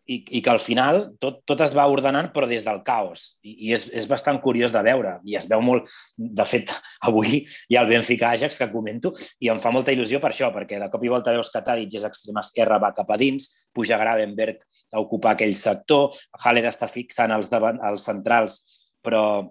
i, 0.05 0.17
i 0.37 0.41
que 0.43 0.51
al 0.51 0.59
final 0.59 1.05
tot, 1.21 1.41
tot 1.47 1.61
es 1.63 1.73
va 1.75 1.85
ordenant 1.91 2.29
però 2.33 2.47
des 2.49 2.65
del 2.65 2.81
caos. 2.85 3.37
I, 3.43 3.55
i 3.69 3.73
és, 3.75 3.87
és 3.95 4.07
bastant 4.09 4.39
curiós 4.43 4.73
de 4.75 4.81
veure 4.85 5.15
i 5.27 5.37
es 5.39 5.47
veu 5.49 5.63
molt, 5.63 5.89
de 6.17 6.45
fet 6.47 6.73
avui 7.07 7.43
hi 7.43 7.77
ha 7.77 7.83
el 7.83 7.91
Benfica 7.91 8.33
Ajax 8.33 8.59
que 8.61 8.69
comento 8.73 9.13
i 9.39 9.51
em 9.53 9.61
fa 9.63 9.71
molta 9.73 9.95
il·lusió 9.95 10.21
per 10.23 10.33
això, 10.33 10.51
perquè 10.55 10.81
de 10.81 10.89
cop 10.91 11.03
i 11.03 11.11
volta 11.13 11.35
veus 11.35 11.51
que 11.53 11.63
Tadic 11.63 11.97
és 11.99 12.07
extrema 12.07 12.43
esquerra, 12.43 12.81
va 12.83 12.93
cap 12.95 13.09
a 13.09 13.19
dins 13.19 13.49
puja 13.73 13.99
Gravenberg 13.99 14.63
a 14.93 15.01
ocupar 15.03 15.33
aquell 15.33 15.55
sector 15.57 16.13
Haller 16.43 16.67
està 16.69 16.89
fixant 16.91 17.31
els, 17.35 17.51
davant, 17.51 17.79
els 17.83 18.07
centrals 18.07 18.61
però 19.03 19.43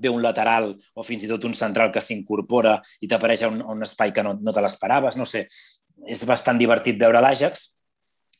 ve 0.00 0.10
un 0.12 0.20
lateral 0.22 0.74
o 0.94 1.04
fins 1.06 1.24
i 1.24 1.28
tot 1.30 1.44
un 1.48 1.54
central 1.56 1.92
que 1.92 2.02
s'incorpora 2.04 2.76
i 3.00 3.08
t'apareix 3.08 3.46
a 3.46 3.52
un, 3.52 3.62
a 3.64 3.72
un 3.72 3.86
espai 3.86 4.12
que 4.12 4.24
no, 4.26 4.34
no 4.36 4.52
te 4.52 4.60
l'esperaves, 4.60 5.16
no 5.16 5.24
sé, 5.24 5.46
és 6.06 6.24
bastant 6.28 6.60
divertit 6.60 6.98
veure 7.00 7.22
l'Àjax 7.22 7.79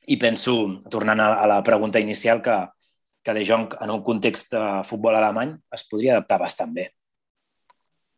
i 0.07 0.17
penso, 0.17 0.55
tornant 0.91 1.21
a, 1.21 1.47
la 1.47 1.61
pregunta 1.67 2.01
inicial, 2.01 2.41
que, 2.43 2.57
que 3.23 3.35
De 3.37 3.45
Jong 3.45 3.77
en 3.81 3.91
un 3.91 4.03
context 4.03 4.55
de 4.57 4.65
futbol 4.89 5.17
alemany 5.17 5.55
es 5.77 5.85
podria 5.89 6.17
adaptar 6.17 6.41
bastant 6.41 6.73
bé. 6.75 6.89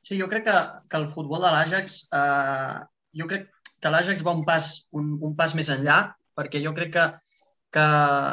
Sí, 0.02 0.18
jo 0.18 0.28
crec 0.30 0.46
que, 0.46 0.58
que 0.90 0.98
el 0.98 1.08
futbol 1.10 1.42
de 1.42 1.50
l'Àjax, 1.54 1.98
eh, 2.14 2.78
jo 3.18 3.26
crec 3.30 3.50
que 3.82 3.90
l'Àjax 3.90 4.24
va 4.26 4.34
un 4.34 4.44
pas, 4.46 4.70
un, 4.98 5.12
un 5.22 5.34
pas 5.38 5.54
més 5.58 5.70
enllà, 5.70 5.98
perquè 6.38 6.62
jo 6.62 6.72
crec 6.74 6.94
que, 6.96 7.06
que 7.74 7.86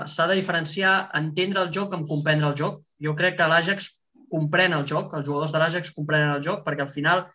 s'ha 0.10 0.27
de 0.29 0.38
diferenciar 0.39 0.94
entendre 1.20 1.65
el 1.65 1.74
joc 1.74 1.94
amb 1.94 2.10
comprendre 2.10 2.50
el 2.50 2.58
joc. 2.58 2.82
Jo 3.01 3.13
crec 3.18 3.38
que 3.39 3.50
l'Àjax 3.50 3.91
comprèn 4.29 4.75
el 4.77 4.86
joc, 4.89 5.13
els 5.18 5.25
jugadors 5.27 5.53
de 5.53 5.62
l'Àjax 5.62 5.94
comprenen 5.98 6.36
el 6.38 6.44
joc, 6.46 6.63
perquè 6.65 6.86
al 6.86 6.91
final 6.94 7.25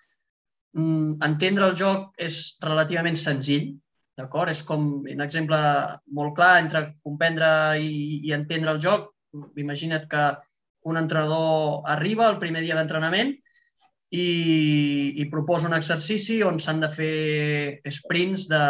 mm, 0.74 1.22
entendre 1.26 1.70
el 1.70 1.78
joc 1.78 2.10
és 2.22 2.56
relativament 2.62 3.18
senzill, 3.18 3.72
d'acord? 4.18 4.50
És 4.52 4.62
com 4.66 4.86
un 5.02 5.24
exemple 5.24 5.58
molt 6.18 6.34
clar 6.38 6.56
entre 6.62 6.86
comprendre 7.02 7.48
i, 7.82 8.20
i 8.28 8.34
entendre 8.36 8.74
el 8.74 8.82
joc. 8.82 9.10
Imagina't 9.60 10.06
que 10.10 10.26
un 10.90 11.00
entrenador 11.00 11.88
arriba 11.90 12.28
el 12.28 12.38
primer 12.42 12.62
dia 12.62 12.76
d'entrenament 12.78 13.32
i, 14.14 14.26
i 15.20 15.24
proposa 15.32 15.68
un 15.70 15.76
exercici 15.76 16.40
on 16.46 16.60
s'han 16.60 16.82
de 16.84 16.90
fer 16.92 17.94
sprints 17.98 18.46
de, 18.52 18.64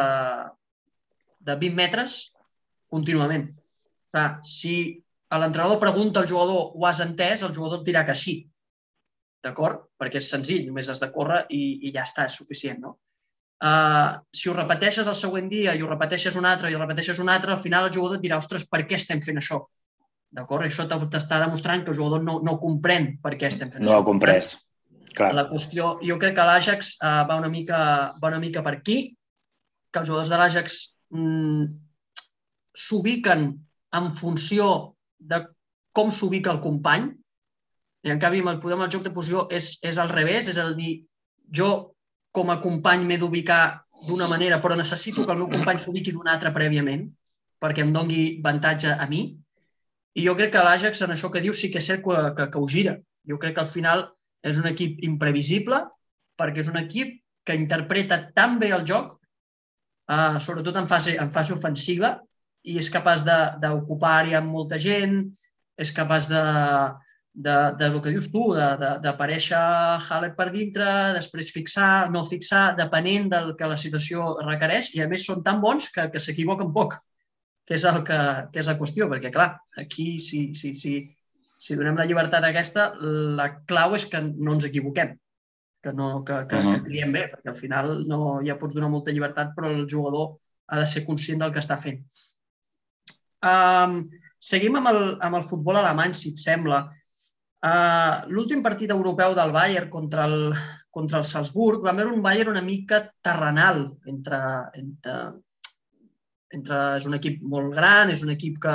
de 1.45 1.57
20 1.61 1.77
metres 1.77 2.19
contínuament. 2.95 3.49
Clar, 4.15 4.29
si 4.47 4.75
l'entrenador 5.35 5.81
pregunta 5.83 6.23
al 6.23 6.31
jugador 6.31 6.77
ho 6.79 6.87
has 6.87 7.03
entès, 7.03 7.43
el 7.43 7.55
jugador 7.55 7.83
et 7.83 7.89
dirà 7.89 8.05
que 8.07 8.15
sí. 8.15 8.39
D'acord? 9.45 9.89
Perquè 10.01 10.23
és 10.23 10.31
senzill, 10.31 10.63
només 10.69 10.89
has 10.89 11.03
de 11.03 11.11
córrer 11.13 11.43
i, 11.53 11.89
i 11.89 11.93
ja 11.93 12.07
està, 12.07 12.29
és 12.31 12.39
suficient, 12.39 12.79
no? 12.81 12.95
Uh, 13.63 14.19
si 14.35 14.51
ho 14.51 14.55
repeteixes 14.57 15.07
el 15.09 15.17
següent 15.17 15.47
dia 15.49 15.73
i 15.79 15.83
ho 15.83 15.89
repeteixes 15.89 16.35
un 16.37 16.45
altre 16.49 16.69
i 16.71 16.75
ho 16.75 16.81
repeteixes 16.81 17.21
un 17.23 17.31
altre, 17.33 17.55
al 17.55 17.63
final 17.63 17.87
el 17.87 17.95
jugador 17.95 18.19
et 18.19 18.25
dirà, 18.25 18.39
ostres, 18.43 18.67
per 18.69 18.83
què 18.89 18.99
estem 18.99 19.23
fent 19.25 19.39
això? 19.41 19.61
D'acord? 20.35 20.67
Això 20.67 20.89
t'està 20.91 21.39
demostrant 21.41 21.85
que 21.85 21.93
el 21.95 21.99
jugador 21.99 22.25
no, 22.27 22.41
no 22.45 22.59
comprèn 22.61 23.15
per 23.23 23.37
què 23.39 23.49
estem 23.49 23.71
fent 23.71 23.85
no 23.85 23.89
això. 23.89 24.01
No 24.01 24.03
ho 24.03 24.09
comprès. 24.09 24.57
Clar. 25.15 25.31
La 25.39 25.47
qüestió, 25.47 25.95
jo 26.03 26.19
crec 26.19 26.35
que 26.35 26.47
l'Àjax 26.49 26.97
uh, 26.99 27.23
va, 27.29 27.39
una 27.39 27.49
mica, 27.53 27.79
va 28.19 28.33
una 28.33 28.43
mica 28.43 28.65
per 28.67 28.75
aquí, 28.81 28.99
que 29.95 30.03
els 30.03 30.11
jugadors 30.11 30.33
de 30.33 30.41
l'Àjax 30.41 30.79
mm, 31.15 31.69
s'ubiquen 32.75 33.47
en 33.95 34.11
funció 34.11 34.71
de 35.23 35.45
com 35.95 36.11
s'ubica 36.11 36.51
el 36.51 36.59
company, 36.61 37.13
i 38.05 38.13
en 38.13 38.21
canvi 38.21 38.43
amb 38.43 38.57
el 38.57 38.61
poder 38.61 38.77
amb 38.77 38.89
el 38.89 38.93
joc 38.93 39.07
de 39.07 39.15
posició 39.15 39.47
és, 39.55 39.77
és 39.87 40.03
al 40.03 40.11
revés, 40.11 40.51
és 40.51 40.59
a 40.59 40.67
dir, 40.75 40.97
jo 41.55 41.94
com 42.35 42.51
a 42.51 42.59
company 42.63 43.07
m'he 43.07 43.19
d'ubicar 43.21 43.63
d'una 44.09 44.27
manera, 44.29 44.59
però 44.61 44.77
necessito 44.77 45.25
que 45.25 45.33
el 45.33 45.41
meu 45.43 45.51
company 45.53 45.81
s'ubiqui 45.81 46.13
d'una 46.13 46.35
altra 46.35 46.53
prèviament 46.53 47.07
perquè 47.63 47.85
em 47.85 47.93
dongui 47.95 48.25
avantatge 48.43 48.93
a 48.93 49.07
mi. 49.09 49.23
I 50.19 50.27
jo 50.27 50.35
crec 50.39 50.53
que 50.55 50.65
l'Àjax, 50.67 51.01
en 51.07 51.15
això 51.15 51.31
que 51.33 51.43
diu, 51.45 51.55
sí 51.57 51.71
que 51.73 51.81
és 51.81 51.87
cert 51.89 52.03
que, 52.05 52.19
que, 52.37 52.49
que 52.53 52.61
ho 52.61 52.67
gira. 52.69 52.99
Jo 53.31 53.39
crec 53.41 53.55
que 53.57 53.63
al 53.63 53.71
final 53.71 54.05
és 54.45 54.59
un 54.61 54.69
equip 54.69 55.01
imprevisible 55.07 55.81
perquè 56.37 56.61
és 56.65 56.69
un 56.69 56.77
equip 56.83 57.15
que 57.47 57.57
interpreta 57.57 58.19
tan 58.37 58.59
bé 58.61 58.73
el 58.75 58.85
joc, 58.89 59.15
eh, 60.11 60.37
sobretot 60.41 60.77
en 60.81 60.91
fase, 60.91 61.17
en 61.21 61.31
fase 61.33 61.55
ofensiva, 61.55 62.17
i 62.65 62.79
és 62.81 62.91
capaç 62.91 63.25
d'ocupar 63.25 64.13
àrea 64.23 64.41
amb 64.41 64.53
molta 64.53 64.81
gent, 64.81 65.21
és 65.81 65.93
capaç 65.93 66.29
de, 66.33 66.43
de, 67.35 67.75
de 67.79 67.89
lo 67.91 68.01
que 68.01 68.13
dius 68.15 68.31
tu, 68.31 68.45
d'aparèixer 68.55 69.59
Haller 70.07 70.31
per 70.39 70.49
dintre, 70.55 70.87
després 71.17 71.51
fixar, 71.51 72.09
no 72.15 72.23
fixar, 72.29 72.77
depenent 72.79 73.27
del 73.33 73.51
que 73.59 73.69
la 73.71 73.79
situació 73.81 74.37
requereix, 74.47 74.93
i 74.95 75.03
a 75.03 75.09
més 75.11 75.27
són 75.27 75.43
tan 75.43 75.61
bons 75.65 75.91
que, 75.95 76.07
que 76.15 76.23
s'equivoquen 76.23 76.71
poc, 76.77 76.95
que 77.67 77.75
és, 77.75 77.85
el 77.91 78.05
que, 78.07 78.21
que 78.55 78.63
és 78.63 78.71
la 78.71 78.79
qüestió, 78.79 79.11
perquè 79.11 79.35
clar, 79.35 79.51
aquí 79.83 80.21
si, 80.23 80.47
si, 80.55 80.73
si, 80.79 80.95
si 81.59 81.77
donem 81.81 81.99
la 81.99 82.07
llibertat 82.07 82.47
aquesta, 82.47 82.93
la 83.01 83.51
clau 83.67 83.99
és 83.99 84.07
que 84.07 84.23
no 84.23 84.55
ens 84.55 84.71
equivoquem, 84.71 85.17
que, 85.83 85.93
no, 85.93 86.23
que, 86.25 86.45
que, 86.47 86.57
uh 86.57 86.65
-huh. 86.65 86.79
que 86.79 86.87
triem 86.87 87.13
bé, 87.13 87.29
perquè 87.33 87.51
al 87.51 87.61
final 87.61 88.07
no, 88.09 88.41
ja 88.47 88.59
pots 88.61 88.75
donar 88.75 88.95
molta 88.95 89.11
llibertat, 89.11 89.57
però 89.57 89.75
el 89.75 89.87
jugador 89.91 90.39
ha 90.69 90.79
de 90.81 90.87
ser 90.87 91.05
conscient 91.05 91.43
del 91.43 91.53
que 91.53 91.61
està 91.61 91.77
fent. 91.79 92.05
Um, 93.45 94.05
seguim 94.39 94.77
amb 94.77 94.89
el, 94.89 95.19
amb 95.21 95.37
el 95.37 95.43
futbol 95.43 95.77
alemany, 95.77 96.15
si 96.15 96.31
et 96.31 96.39
sembla. 96.39 96.87
Uh, 97.65 98.29
L'últim 98.29 98.61
partit 98.65 98.91
europeu 98.93 99.33
del 99.37 99.53
Bayern 99.55 99.89
contra 99.89 100.27
el, 100.29 100.53
contra 100.93 101.23
el 101.23 101.25
Salzburg 101.25 101.85
va 101.85 101.95
haver 101.95 102.11
un 102.11 102.21
Bayern 102.23 102.53
una 102.53 102.63
mica 102.63 103.01
terrenal 103.25 103.87
entre, 104.11 104.41
entre, 104.81 105.15
entre... 106.53 106.81
És 106.99 107.07
un 107.09 107.17
equip 107.17 107.41
molt 107.55 107.73
gran, 107.79 108.13
és 108.13 108.25
un 108.27 108.35
equip 108.35 108.59
que 108.67 108.75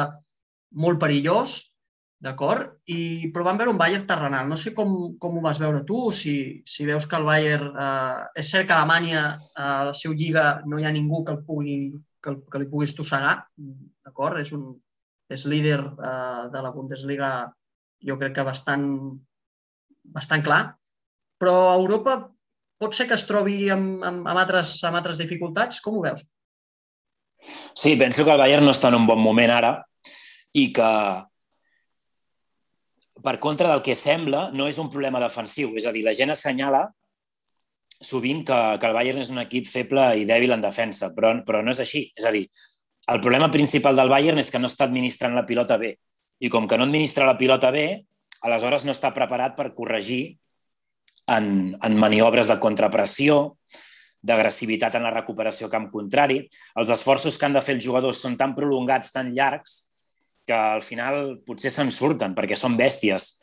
molt 0.86 1.00
perillós, 1.01 1.60
d'acord? 2.19 2.74
I, 2.91 3.29
però 3.34 3.46
van 3.48 3.62
veure 3.62 3.72
un 3.75 3.79
Bayern 3.79 4.08
terrenal. 4.10 4.50
No 4.50 4.58
sé 4.60 4.74
com, 4.75 4.98
com 5.22 5.38
ho 5.38 5.46
vas 5.46 5.62
veure 5.62 5.86
tu, 5.88 6.01
si, 6.15 6.36
si 6.67 6.89
veus 6.89 7.08
que 7.08 7.19
el 7.19 7.29
Bayern... 7.29 7.72
Eh, 7.72 8.41
és 8.41 8.51
cert 8.51 8.67
que 8.67 8.75
a 8.75 8.81
Alemanya, 8.81 9.24
a 9.55 9.69
la 9.91 9.96
seva 9.96 10.17
lliga, 10.17 10.50
no 10.65 10.79
hi 10.79 10.89
ha 10.89 10.96
ningú 10.96 11.24
que 11.24 11.38
el 11.38 11.43
pugui, 11.48 11.79
que, 12.25 12.36
que 12.51 12.62
li 12.62 12.67
puguis 12.74 12.98
tossegar, 12.98 13.38
d'acord? 13.55 14.41
És, 14.43 14.51
un, 14.58 14.67
és 15.31 15.46
líder 15.48 15.79
eh, 15.79 16.43
de 16.51 16.65
la 16.65 16.74
Bundesliga, 16.75 17.31
jo 18.06 18.18
crec 18.20 18.36
que 18.38 18.46
bastant, 18.48 18.86
bastant 20.15 20.44
clar, 20.46 20.62
però 21.39 21.56
a 21.70 21.77
Europa 21.79 22.20
pot 22.79 22.96
ser 22.96 23.08
que 23.10 23.18
es 23.20 23.25
trobi 23.27 23.68
amb, 23.74 24.03
amb, 24.03 24.27
amb, 24.27 24.39
altres, 24.39 24.77
amb 24.88 25.00
altres 25.00 25.20
dificultats. 25.20 25.82
Com 25.84 26.00
ho 26.00 26.06
veus? 26.06 26.24
Sí, 27.75 27.96
penso 28.00 28.25
que 28.25 28.32
el 28.32 28.39
Bayern 28.39 28.65
no 28.68 28.75
està 28.75 28.91
en 28.91 29.00
un 29.00 29.08
bon 29.08 29.20
moment 29.24 29.51
ara 29.51 29.74
i 30.56 30.70
que 30.75 30.91
per 33.24 33.36
contra 33.44 33.70
del 33.72 33.84
que 33.84 33.96
sembla, 34.00 34.48
no 34.56 34.68
és 34.72 34.79
un 34.79 34.89
problema 34.91 35.20
defensiu. 35.20 35.74
És 35.77 35.88
a 35.88 35.94
dir, 35.96 36.06
la 36.06 36.15
gent 36.15 36.32
assenyala 36.32 36.86
sovint 38.00 38.46
que, 38.48 38.58
que 38.79 38.88
el 38.88 38.96
Bayern 38.96 39.20
és 39.20 39.32
un 39.34 39.41
equip 39.44 39.68
feble 39.68 40.06
i 40.22 40.27
dèbil 40.27 40.56
en 40.56 40.63
defensa, 40.63 41.12
però, 41.15 41.34
però 41.46 41.63
no 41.63 41.75
és 41.75 41.82
així. 41.84 42.06
És 42.15 42.27
a 42.27 42.32
dir, 42.36 42.46
el 43.12 43.20
problema 43.24 43.50
principal 43.51 44.00
del 44.00 44.12
Bayern 44.12 44.39
és 44.39 44.51
que 44.51 44.62
no 44.62 44.70
està 44.72 44.88
administrant 44.88 45.36
la 45.36 45.46
pilota 45.48 45.77
bé. 45.82 45.98
I 46.39 46.50
com 46.51 46.67
que 46.67 46.77
no 46.79 46.88
administra 46.88 47.27
la 47.27 47.38
pilota 47.38 47.72
bé, 47.75 48.05
aleshores 48.41 48.86
no 48.86 48.96
està 48.96 49.12
preparat 49.15 49.58
per 49.58 49.74
corregir 49.75 50.38
en, 51.27 51.75
en 51.75 51.98
maniobres 52.00 52.48
de 52.50 52.60
contrapressió, 52.63 53.58
d'agressivitat 54.22 54.98
en 54.98 55.05
la 55.08 55.13
recuperació 55.13 55.69
camp 55.72 55.88
contrari. 55.91 56.41
Els 56.79 56.91
esforços 56.91 57.38
que 57.38 57.48
han 57.48 57.55
de 57.55 57.63
fer 57.63 57.77
els 57.77 57.86
jugadors 57.86 58.24
són 58.24 58.36
tan 58.39 58.55
prolongats, 58.55 59.13
tan 59.15 59.31
llargs, 59.36 59.86
que 60.50 60.55
al 60.55 60.81
final 60.81 61.38
potser 61.46 61.72
se'n 61.72 61.91
surten 61.93 62.34
perquè 62.36 62.58
són 62.58 62.75
bèsties, 62.79 63.36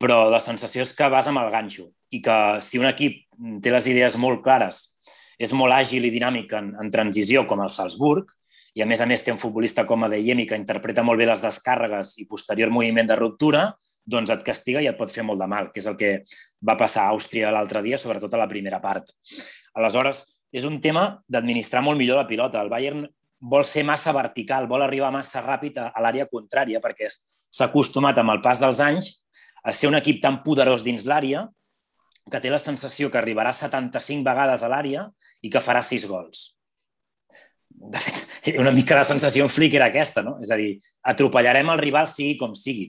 però 0.00 0.28
la 0.32 0.40
sensació 0.40 0.86
és 0.86 0.94
que 0.96 1.10
vas 1.12 1.28
amb 1.28 1.42
el 1.42 1.50
ganxo 1.52 1.90
i 2.14 2.22
que 2.24 2.38
si 2.64 2.80
un 2.80 2.88
equip 2.88 3.26
té 3.62 3.72
les 3.74 3.88
idees 3.90 4.16
molt 4.16 4.40
clares, 4.46 4.94
és 5.38 5.52
molt 5.54 5.76
àgil 5.76 6.08
i 6.08 6.14
dinàmic 6.14 6.54
en, 6.56 6.72
en 6.80 6.90
transició 6.90 7.44
com 7.46 7.60
el 7.62 7.70
Salzburg, 7.70 8.32
i 8.76 8.82
a 8.82 8.86
més 8.86 9.00
a 9.00 9.06
més 9.08 9.22
té 9.24 9.32
un 9.32 9.40
futbolista 9.40 9.84
com 9.88 10.04
Adeyemi 10.04 10.46
que 10.46 10.58
interpreta 10.58 11.04
molt 11.06 11.20
bé 11.20 11.26
les 11.28 11.42
descàrregues 11.42 12.16
i 12.22 12.26
posterior 12.28 12.72
moviment 12.74 13.08
de 13.08 13.16
ruptura, 13.16 13.62
doncs 14.04 14.32
et 14.34 14.44
castiga 14.44 14.82
i 14.84 14.88
et 14.90 14.98
pot 14.98 15.12
fer 15.12 15.24
molt 15.26 15.40
de 15.40 15.48
mal, 15.50 15.70
que 15.72 15.80
és 15.82 15.88
el 15.90 15.96
que 15.98 16.12
va 16.64 16.76
passar 16.80 17.06
a 17.06 17.14
Àustria 17.16 17.52
l'altre 17.54 17.82
dia, 17.86 17.98
sobretot 17.98 18.34
a 18.34 18.42
la 18.42 18.48
primera 18.50 18.80
part. 18.84 19.14
Aleshores, 19.74 20.24
és 20.52 20.64
un 20.64 20.80
tema 20.80 21.10
d'administrar 21.28 21.82
molt 21.84 21.98
millor 22.00 22.20
la 22.20 22.28
pilota. 22.28 22.60
El 22.62 22.72
Bayern 22.72 23.04
vol 23.38 23.64
ser 23.64 23.84
massa 23.86 24.12
vertical, 24.12 24.66
vol 24.66 24.82
arribar 24.82 25.12
massa 25.14 25.42
ràpid 25.44 25.78
a, 25.78 25.90
a 25.94 26.02
l'àrea 26.02 26.26
contrària, 26.30 26.80
perquè 26.82 27.10
s'ha 27.10 27.68
acostumat 27.68 28.18
amb 28.18 28.34
el 28.34 28.42
pas 28.44 28.60
dels 28.60 28.80
anys 28.84 29.12
a 29.62 29.72
ser 29.72 29.90
un 29.90 29.98
equip 29.98 30.22
tan 30.22 30.42
poderós 30.44 30.84
dins 30.86 31.06
l'àrea 31.06 31.46
que 32.28 32.40
té 32.40 32.50
la 32.52 32.60
sensació 32.60 33.10
que 33.10 33.18
arribarà 33.20 33.52
75 33.56 34.24
vegades 34.26 34.62
a 34.62 34.70
l'àrea 34.70 35.06
i 35.42 35.50
que 35.52 35.62
farà 35.64 35.82
6 35.82 36.06
gols. 36.10 36.52
De 37.68 38.00
fet, 38.02 38.24
una 38.62 38.72
mica 38.72 38.96
la 38.98 39.04
sensació 39.04 39.46
en 39.46 39.52
flic 39.52 39.74
era 39.78 39.88
aquesta, 39.92 40.22
no? 40.22 40.36
És 40.42 40.52
a 40.54 40.58
dir, 40.60 40.76
atropellarem 41.12 41.74
el 41.74 41.82
rival 41.82 42.08
sigui 42.10 42.36
com 42.40 42.54
sigui. 42.58 42.88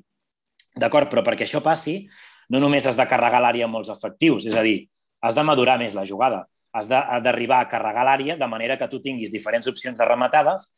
D'acord, 0.80 1.10
però 1.12 1.24
perquè 1.26 1.48
això 1.48 1.64
passi, 1.66 2.04
no 2.50 2.62
només 2.62 2.88
has 2.88 2.98
de 2.98 3.08
carregar 3.10 3.42
l'àrea 3.44 3.68
amb 3.68 3.78
molts 3.78 3.92
efectius, 3.94 4.46
és 4.50 4.56
a 4.58 4.64
dir, 4.66 4.84
has 5.22 5.36
de 5.36 5.44
madurar 5.44 5.78
més 5.82 5.96
la 5.98 6.06
jugada, 6.08 6.46
has 6.74 6.88
d'arribar 6.90 7.64
a 7.64 7.70
carregar 7.70 8.06
l'àrea 8.06 8.38
de 8.38 8.48
manera 8.48 8.78
que 8.78 8.88
tu 8.88 9.02
tinguis 9.02 9.32
diferents 9.34 9.68
opcions 9.68 9.98
de 9.98 10.08
rematades, 10.08 10.70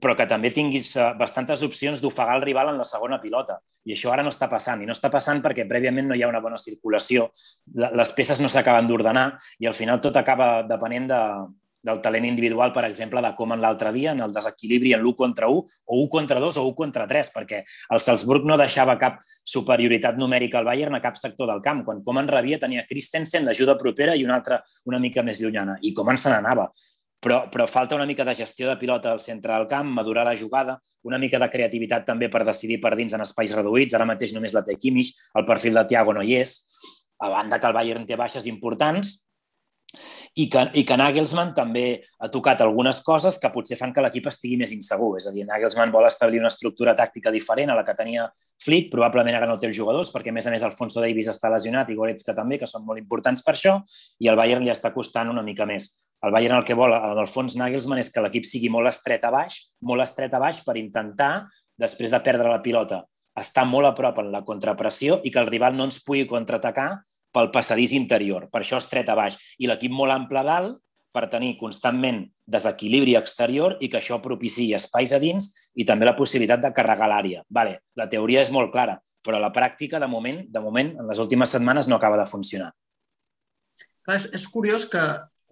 però 0.00 0.14
que 0.16 0.24
també 0.24 0.48
tinguis 0.54 0.94
eh, 0.96 1.10
bastantes 1.18 1.60
opcions 1.66 2.00
d'ofegar 2.00 2.38
el 2.38 2.44
rival 2.46 2.70
en 2.70 2.78
la 2.80 2.86
segona 2.88 3.18
pilota. 3.20 3.58
I 3.84 3.92
això 3.92 4.12
ara 4.12 4.22
no 4.24 4.30
està 4.32 4.48
passant. 4.48 4.80
I 4.80 4.88
no 4.88 4.94
està 4.96 5.10
passant 5.12 5.42
perquè 5.44 5.66
prèviament 5.68 6.08
no 6.08 6.16
hi 6.16 6.22
ha 6.24 6.30
una 6.30 6.40
bona 6.40 6.56
circulació, 6.56 7.28
les 7.74 8.14
peces 8.16 8.40
no 8.40 8.48
s'acaben 8.48 8.88
d'ordenar 8.88 9.26
i 9.60 9.68
al 9.68 9.76
final 9.76 10.00
tot 10.00 10.16
acaba 10.16 10.62
depenent 10.64 11.10
de, 11.10 11.20
del 11.82 12.00
talent 12.00 12.24
individual, 12.28 12.72
per 12.72 12.84
exemple, 12.86 13.20
de 13.24 13.32
com 13.36 13.52
en 13.52 13.60
l'altre 13.62 13.92
dia, 13.92 14.12
en 14.12 14.22
el 14.22 14.32
desequilibri 14.32 14.94
en 14.94 15.02
l'1 15.02 15.16
contra 15.18 15.50
1, 15.50 15.64
o 15.84 16.00
1 16.04 16.08
contra 16.12 16.40
2 16.40 16.60
o 16.62 16.66
1 16.68 16.74
contra 16.78 17.06
3, 17.10 17.32
perquè 17.34 17.62
el 17.64 18.00
Salzburg 18.00 18.46
no 18.48 18.56
deixava 18.60 18.98
cap 19.00 19.18
superioritat 19.26 20.18
numèrica 20.20 20.60
al 20.60 20.68
Bayern 20.68 20.94
a 20.94 21.02
cap 21.02 21.18
sector 21.18 21.50
del 21.50 21.62
camp. 21.64 21.84
Quan 21.84 22.02
Coman 22.06 22.30
rebia 22.30 22.60
tenia 22.62 22.86
Christensen, 22.88 23.44
l'ajuda 23.44 23.76
propera 23.80 24.14
i 24.14 24.24
una 24.24 24.38
altra 24.38 24.62
una 24.86 25.02
mica 25.02 25.26
més 25.26 25.42
llunyana. 25.42 25.78
I 25.82 25.92
Coman 25.92 26.18
se 26.18 26.30
n'anava 26.30 26.70
però, 27.22 27.48
però 27.48 27.68
falta 27.70 27.94
una 27.94 28.06
mica 28.06 28.24
de 28.26 28.34
gestió 28.34 28.66
de 28.68 28.76
pilota 28.76 29.12
al 29.12 29.20
centre 29.20 29.54
del 29.54 29.68
camp, 29.70 29.86
madurar 29.94 30.24
la 30.26 30.36
jugada, 30.36 30.80
una 31.06 31.20
mica 31.22 31.38
de 31.38 31.48
creativitat 31.50 32.04
també 32.04 32.26
per 32.28 32.42
decidir 32.42 32.80
per 32.82 32.96
dins 32.98 33.14
en 33.14 33.22
espais 33.22 33.54
reduïts. 33.54 33.94
Ara 33.94 34.08
mateix 34.08 34.34
només 34.34 34.54
la 34.56 34.64
té 34.66 34.74
Kimmich, 34.74 35.12
el 35.38 35.46
perfil 35.46 35.78
de 35.78 35.84
Thiago 35.86 36.16
no 36.16 36.24
hi 36.26 36.34
és, 36.40 36.56
a 37.22 37.30
banda 37.30 37.60
que 37.62 37.70
el 37.70 37.76
Bayern 37.76 38.08
té 38.08 38.18
baixes 38.18 38.48
importants, 38.50 39.20
i 40.34 40.46
que, 40.48 40.62
i 40.80 40.82
que 40.88 40.96
Nagelsmann 40.96 41.52
també 41.56 42.00
ha 42.22 42.28
tocat 42.32 42.62
algunes 42.64 43.02
coses 43.04 43.36
que 43.40 43.50
potser 43.52 43.76
fan 43.76 43.92
que 43.92 44.00
l'equip 44.04 44.30
estigui 44.30 44.56
més 44.60 44.72
insegur. 44.72 45.10
És 45.20 45.26
a 45.28 45.32
dir, 45.34 45.44
Nagelsmann 45.48 45.92
vol 45.92 46.06
establir 46.08 46.40
una 46.40 46.48
estructura 46.52 46.94
tàctica 46.96 47.32
diferent 47.34 47.72
a 47.72 47.76
la 47.76 47.84
que 47.84 47.94
tenia 47.98 48.28
Flick, 48.62 48.88
probablement 48.92 49.36
ara 49.36 49.48
no 49.50 49.58
té 49.60 49.68
els 49.68 49.76
jugadors, 49.76 50.12
perquè 50.14 50.32
a 50.32 50.36
més 50.36 50.48
a 50.48 50.54
més 50.54 50.64
Alfonso 50.64 51.02
Davis 51.04 51.28
està 51.28 51.50
lesionat 51.52 51.90
i 51.90 51.98
Goretzka 51.98 52.34
també, 52.36 52.60
que 52.60 52.70
són 52.70 52.86
molt 52.86 53.02
importants 53.02 53.44
per 53.44 53.56
això, 53.56 53.76
i 54.22 54.30
el 54.32 54.38
Bayern 54.38 54.64
li 54.64 54.72
està 54.72 54.92
costant 54.94 55.28
una 55.32 55.44
mica 55.44 55.66
més. 55.68 55.90
El 56.24 56.32
Bayern 56.32 56.60
el 56.60 56.64
que 56.64 56.78
vol, 56.78 56.94
en 56.94 57.18
el 57.18 57.28
fons, 57.28 57.58
Nagelsmann, 57.58 58.00
és 58.00 58.12
que 58.14 58.22
l'equip 58.24 58.46
sigui 58.48 58.70
molt 58.72 58.88
estret 58.88 59.24
a 59.26 59.32
baix, 59.34 59.58
molt 59.82 60.06
estret 60.06 60.32
a 60.32 60.40
baix 60.40 60.62
per 60.64 60.78
intentar, 60.80 61.48
després 61.76 62.14
de 62.14 62.22
perdre 62.22 62.48
la 62.48 62.62
pilota, 62.62 63.02
estar 63.36 63.64
molt 63.66 63.88
a 63.88 63.94
prop 63.96 64.20
en 64.22 64.30
la 64.32 64.44
contrapressió 64.44 65.18
i 65.24 65.32
que 65.32 65.40
el 65.40 65.48
rival 65.48 65.76
no 65.76 65.88
ens 65.88 66.00
pugui 66.04 66.26
contraatacar 66.28 67.02
pel 67.32 67.50
passadís 67.52 67.94
interior. 67.96 68.48
Per 68.52 68.62
això 68.62 68.78
estret 68.80 69.08
a 69.08 69.16
baix. 69.18 69.38
I 69.58 69.68
l'equip 69.70 69.92
molt 69.92 70.14
ample 70.14 70.44
dalt 70.46 70.80
per 71.12 71.28
tenir 71.32 71.56
constantment 71.60 72.22
desequilibri 72.48 73.14
exterior 73.18 73.76
i 73.84 73.88
que 73.92 74.00
això 74.00 74.18
propiciï 74.24 74.72
espais 74.78 75.12
a 75.12 75.20
dins 75.20 75.50
i 75.76 75.84
també 75.88 76.08
la 76.08 76.16
possibilitat 76.16 76.62
de 76.64 76.72
carregar 76.76 77.08
l'àrea. 77.10 77.42
Vale, 77.48 77.82
la 77.96 78.08
teoria 78.12 78.44
és 78.44 78.52
molt 78.52 78.72
clara, 78.72 78.96
però 79.24 79.40
la 79.40 79.52
pràctica, 79.52 80.00
de 80.00 80.08
moment, 80.08 80.40
de 80.48 80.62
moment, 80.64 80.94
en 80.98 81.08
les 81.08 81.20
últimes 81.22 81.52
setmanes 81.52 81.88
no 81.88 81.98
acaba 81.98 82.18
de 82.20 82.28
funcionar. 82.30 82.72
Clar, 84.02 84.16
és, 84.16 84.30
és 84.34 84.46
curiós 84.50 84.86
que 84.88 85.02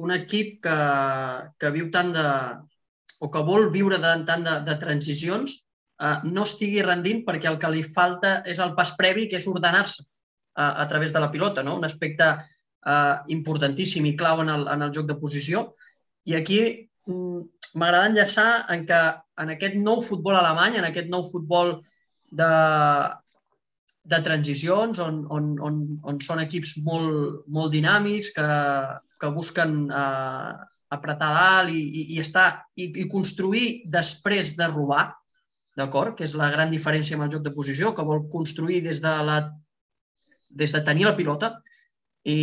un 0.01 0.15
equip 0.17 0.63
que, 0.65 0.77
que 1.61 1.73
viu 1.77 1.91
tant 1.93 2.13
de... 2.17 2.29
o 3.21 3.29
que 3.29 3.43
vol 3.45 3.69
viure 3.71 3.99
de, 4.01 4.15
tant 4.25 4.47
de, 4.47 4.55
de 4.65 4.77
transicions 4.81 5.59
eh, 6.01 6.17
no 6.25 6.47
estigui 6.49 6.81
rendint 6.87 7.21
perquè 7.27 7.51
el 7.51 7.61
que 7.61 7.69
li 7.69 7.85
falta 7.85 8.39
és 8.49 8.63
el 8.65 8.73
pas 8.79 8.95
previ, 8.97 9.29
que 9.29 9.37
és 9.37 9.49
ordenar-se 9.51 10.09
a, 10.55 10.87
través 10.89 11.13
de 11.13 11.21
la 11.21 11.31
pilota, 11.31 11.63
no? 11.63 11.77
un 11.77 11.85
aspecte 11.85 12.27
eh, 12.87 13.17
importantíssim 13.29 14.07
i 14.07 14.17
clau 14.17 14.43
en 14.43 14.51
el, 14.53 14.67
en 14.69 14.83
el 14.83 14.93
joc 14.95 15.09
de 15.09 15.19
posició. 15.21 15.71
I 16.29 16.37
aquí 16.41 16.61
mm, 17.07 17.41
m'agrada 17.81 18.11
enllaçar 18.11 18.51
en 18.75 18.87
que 18.87 19.01
en 19.41 19.55
aquest 19.57 19.77
nou 19.81 20.03
futbol 20.05 20.37
alemany, 20.37 20.79
en 20.81 20.89
aquest 20.89 21.09
nou 21.13 21.25
futbol 21.27 21.79
de, 22.31 22.51
de 24.05 24.21
transicions, 24.27 25.01
on, 25.05 25.23
on, 25.31 25.55
on, 25.67 25.79
on 26.03 26.21
són 26.25 26.43
equips 26.45 26.77
molt, 26.87 27.47
molt 27.49 27.73
dinàmics, 27.75 28.35
que, 28.37 28.51
que 29.21 29.33
busquen 29.37 29.87
eh, 29.93 30.53
apretar 30.91 31.31
dalt 31.37 31.73
i, 31.73 31.81
i, 31.81 32.05
i, 32.17 32.21
estar, 32.23 32.51
i, 32.77 32.91
i 32.91 33.09
construir 33.09 33.83
després 33.87 34.55
de 34.59 34.69
robar, 34.71 35.11
d'acord? 35.79 36.17
que 36.19 36.27
és 36.27 36.35
la 36.37 36.51
gran 36.53 36.73
diferència 36.73 37.17
amb 37.17 37.29
el 37.29 37.35
joc 37.37 37.47
de 37.47 37.55
posició, 37.55 37.95
que 37.95 38.07
vol 38.07 38.27
construir 38.33 38.83
des 38.85 39.01
de 39.05 39.13
la 39.25 39.41
des 40.51 40.73
de 40.75 40.83
tenir 40.87 41.07
la 41.07 41.17
pilota 41.17 41.55
i 42.29 42.39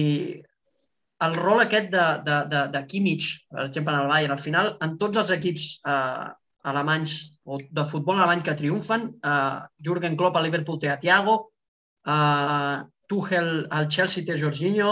el 1.26 1.36
rol 1.36 1.64
aquest 1.64 1.90
de, 1.94 2.06
de, 2.26 2.38
de, 2.52 2.64
de 2.74 2.82
Kimmich, 2.90 3.30
per 3.50 3.66
exemple, 3.66 3.94
en 3.94 4.04
el 4.04 4.12
Bayern, 4.12 4.36
al 4.36 4.44
final, 4.44 4.76
en 4.86 4.98
tots 5.02 5.18
els 5.24 5.32
equips 5.34 5.70
eh, 5.90 6.28
alemanys 6.70 7.16
o 7.46 7.58
de 7.58 7.86
futbol 7.90 8.20
alemany 8.20 8.44
que 8.46 8.56
triomfen, 8.60 9.08
eh, 9.26 9.60
Jürgen 9.82 10.18
Klopp 10.20 10.38
al 10.38 10.46
Liverpool 10.46 10.80
té 10.82 10.91
a 10.93 11.00
Thiago, 11.02 11.38
eh, 12.06 12.78
Tuchel 13.08 13.50
al 13.72 13.88
Chelsea 13.88 14.28
té 14.28 14.38
Jorginho, 14.38 14.91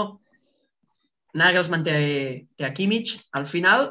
Nagelsmann 1.36 1.84
té, 1.84 1.96
té 2.56 2.66
a 2.66 2.74
Kimmich. 2.74 3.18
Al 3.36 3.46
final, 3.46 3.90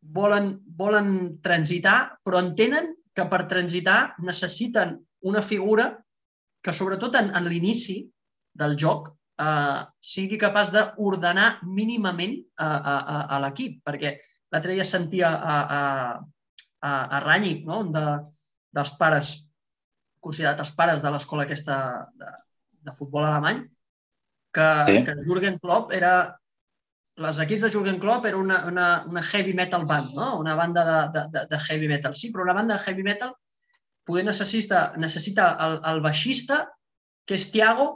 volen, 0.00 0.56
volen 0.66 1.10
transitar, 1.42 2.18
però 2.26 2.42
entenen 2.42 2.92
que 3.14 3.26
per 3.30 3.46
transitar 3.48 4.16
necessiten 4.26 4.98
una 5.26 5.42
figura 5.42 5.92
que 6.66 6.74
sobretot 6.74 7.14
en, 7.20 7.30
en 7.38 7.46
l'inici 7.46 8.00
del 8.58 8.74
joc 8.80 9.12
eh, 9.38 9.82
sigui 10.02 10.38
capaç 10.40 10.72
d'ordenar 10.74 11.48
mínimament 11.66 12.38
a, 12.58 12.70
a, 12.70 12.96
a, 12.96 13.18
a 13.36 13.42
l'equip, 13.44 13.78
perquè 13.86 14.16
l'altre 14.52 14.74
dia 14.74 14.86
sentia 14.88 15.30
a, 15.30 15.58
a, 15.78 15.82
a, 16.82 16.90
a 16.90 17.20
Ranyik, 17.22 17.62
no? 17.68 17.84
un 17.84 17.92
de, 17.94 18.06
dels 18.74 18.92
pares, 18.98 19.36
considerat 20.22 20.64
els 20.64 20.74
pares 20.74 21.04
de 21.04 21.12
l'escola 21.14 21.46
aquesta 21.46 21.78
de, 22.18 22.32
de 22.88 22.96
futbol 22.96 23.28
alemany, 23.28 23.62
que, 24.56 24.68
sí. 24.88 24.98
que 25.06 25.16
Jürgen 25.22 25.60
Klopp 25.62 25.94
era 25.94 26.16
les 27.16 27.38
equips 27.40 27.62
de 27.64 27.70
Jürgen 27.72 27.98
Klopp 28.00 28.26
era 28.28 28.36
una, 28.36 28.58
una, 28.68 28.86
una 29.08 29.22
heavy 29.24 29.54
metal 29.56 29.86
band, 29.88 30.12
no? 30.16 30.34
una 30.38 30.54
banda 30.54 30.82
de, 30.84 31.22
de, 31.32 31.46
de 31.48 31.58
heavy 31.64 31.88
metal. 31.88 32.14
Sí, 32.14 32.28
però 32.32 32.44
una 32.44 32.56
banda 32.58 32.76
de 32.76 32.84
heavy 32.84 33.06
metal 33.06 33.32
poder 34.06 34.24
necessita, 34.26 34.92
necessita 35.02 35.50
el, 35.66 35.80
el 35.92 36.02
baixista, 36.04 36.62
que 37.26 37.34
és 37.38 37.48
Tiago, 37.52 37.88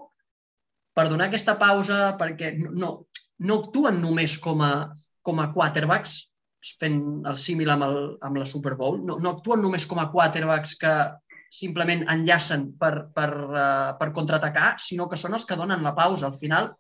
per 0.97 1.07
donar 1.09 1.29
aquesta 1.31 1.55
pausa, 1.61 2.01
perquè 2.19 2.53
no, 2.59 2.91
no 3.47 3.61
actuen 3.63 4.01
només 4.03 4.37
com 4.43 4.65
a, 4.67 4.73
com 5.23 5.41
a 5.41 5.49
quarterbacks, 5.55 6.19
fent 6.81 7.01
el 7.31 7.39
símil 7.41 7.71
amb, 7.73 7.87
el, 7.87 7.99
amb 8.27 8.41
la 8.43 8.49
Super 8.49 8.75
Bowl, 8.77 9.01
no, 9.07 9.17
no 9.23 9.37
actuen 9.37 9.63
només 9.65 9.87
com 9.89 10.03
a 10.03 10.11
quarterbacks 10.13 10.75
que 10.81 10.93
simplement 11.51 12.05
enllacen 12.13 12.69
per, 12.79 12.93
per, 13.15 13.31
uh, 13.49 13.89
per 13.99 14.13
contraatacar, 14.15 14.75
sinó 14.83 15.09
que 15.11 15.19
són 15.19 15.35
els 15.39 15.47
que 15.49 15.59
donen 15.59 15.83
la 15.83 15.95
pausa. 15.97 16.29
Al 16.29 16.37
final, 16.39 16.71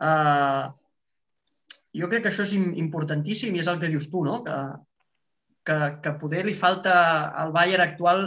uh, 0.00 0.70
jo 1.94 2.08
crec 2.10 2.24
que 2.24 2.32
això 2.32 2.46
és 2.46 2.54
importantíssim 2.56 3.54
i 3.54 3.60
és 3.62 3.68
el 3.70 3.80
que 3.82 3.90
dius 3.92 4.08
tu, 4.12 4.24
no? 4.24 4.40
que, 4.46 4.56
que, 5.68 5.78
que 6.04 6.14
poder 6.22 6.44
li 6.46 6.56
falta 6.56 6.94
al 7.42 7.52
Bayern 7.52 7.84
actual 7.84 8.24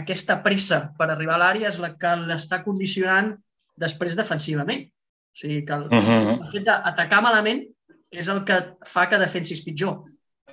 aquesta 0.00 0.40
pressa 0.44 0.80
per 0.98 1.10
arribar 1.10 1.36
a 1.36 1.42
l'àrea 1.44 1.70
és 1.70 1.80
la 1.82 1.92
que 1.98 2.14
l'està 2.24 2.62
condicionant 2.64 3.34
després 3.76 4.16
defensivament. 4.18 4.86
O 4.86 5.38
sigui 5.40 5.64
que 5.64 5.74
el, 5.74 5.86
uh 5.86 6.00
-huh. 6.00 6.40
el 6.42 6.50
fet 6.52 6.64
d'atacar 6.64 7.22
malament 7.22 7.62
és 8.10 8.28
el 8.28 8.44
que 8.44 8.56
fa 8.84 9.08
que 9.08 9.18
defensis 9.18 9.62
pitjor. 9.64 10.04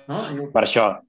No? 0.08 0.50
Per 0.52 0.62
això, 0.62 1.00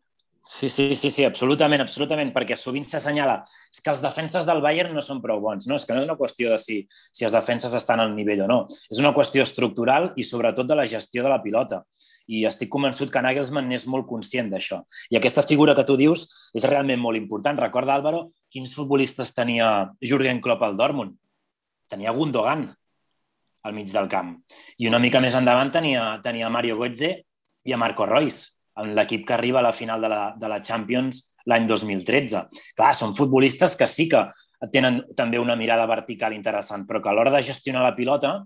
Sí, 0.47 0.69
sí, 0.69 0.95
sí, 0.95 1.09
sí, 1.09 1.23
absolutament, 1.25 1.81
absolutament, 1.81 2.29
perquè 2.31 2.53
sovint 2.55 2.83
s'assenyala 2.85 3.39
és 3.73 3.81
que 3.81 3.89
els 3.89 4.01
defenses 4.03 4.45
del 4.45 4.61
Bayern 4.61 4.93
no 4.93 5.01
són 5.01 5.17
prou 5.23 5.39
bons. 5.41 5.65
No, 5.65 5.79
és 5.79 5.85
que 5.85 5.95
no 5.95 6.03
és 6.03 6.05
una 6.05 6.17
qüestió 6.19 6.51
de 6.51 6.59
si, 6.61 6.83
si 6.87 7.25
els 7.25 7.33
defenses 7.33 7.73
estan 7.73 7.99
al 7.99 8.13
nivell 8.13 8.43
o 8.45 8.47
no. 8.51 8.59
És 8.91 9.01
una 9.01 9.11
qüestió 9.15 9.41
estructural 9.41 10.11
i 10.15 10.23
sobretot 10.23 10.69
de 10.69 10.77
la 10.77 10.85
gestió 10.85 11.25
de 11.25 11.31
la 11.33 11.41
pilota. 11.41 11.81
I 12.27 12.45
estic 12.49 12.71
convençut 12.73 13.11
que 13.13 13.21
Nagelsmann 13.21 13.69
és 13.75 13.85
molt 13.91 14.07
conscient 14.09 14.49
d'això. 14.49 14.81
I 15.13 15.19
aquesta 15.19 15.43
figura 15.45 15.75
que 15.77 15.85
tu 15.85 15.97
dius 15.99 16.25
és 16.57 16.65
realment 16.65 17.01
molt 17.01 17.19
important. 17.19 17.59
Recorda, 17.61 17.97
Álvaro, 17.97 18.31
quins 18.49 18.73
futbolistes 18.77 19.33
tenia 19.38 19.91
Jürgen 20.01 20.41
Klopp 20.41 20.65
al 20.65 20.77
Dortmund? 20.79 21.13
Tenia 21.91 22.13
Gundogan 22.15 22.65
al 23.65 23.73
mig 23.73 23.91
del 23.91 24.09
camp. 24.09 24.35
I 24.77 24.89
una 24.89 25.01
mica 25.01 25.21
més 25.21 25.38
endavant 25.38 25.71
tenia, 25.73 26.15
tenia 26.25 26.49
Mario 26.53 26.77
Götze 26.81 27.11
i 27.65 27.73
a 27.73 27.79
Marco 27.81 28.05
Reus 28.05 28.43
en 28.81 28.93
l'equip 28.97 29.25
que 29.27 29.33
arriba 29.33 29.61
a 29.61 29.65
la 29.65 29.73
final 29.73 30.01
de 30.01 30.09
la, 30.11 30.21
de 30.38 30.49
la 30.51 30.61
Champions 30.61 31.21
l'any 31.49 31.67
2013. 31.69 32.43
Clar, 32.77 32.91
són 32.97 33.15
futbolistes 33.17 33.77
que 33.79 33.88
sí 33.89 34.09
que 34.11 34.25
tenen 34.73 35.01
també 35.17 35.39
una 35.39 35.55
mirada 35.55 35.85
vertical 35.89 36.33
interessant, 36.33 36.85
però 36.88 37.01
que 37.01 37.09
a 37.09 37.15
l'hora 37.15 37.33
de 37.33 37.43
gestionar 37.45 37.83
la 37.85 37.95
pilota 37.95 38.38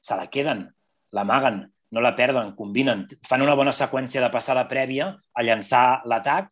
se 0.00 0.16
la 0.16 0.28
queden, 0.32 0.66
l'amaguen, 1.12 1.64
no 1.90 2.02
la 2.04 2.14
perden, 2.16 2.52
combinen, 2.56 3.06
fan 3.26 3.42
una 3.44 3.56
bona 3.56 3.72
seqüència 3.72 4.22
de 4.24 4.30
passada 4.32 4.66
prèvia 4.68 5.12
a 5.32 5.44
llançar 5.44 6.02
l'atac 6.08 6.50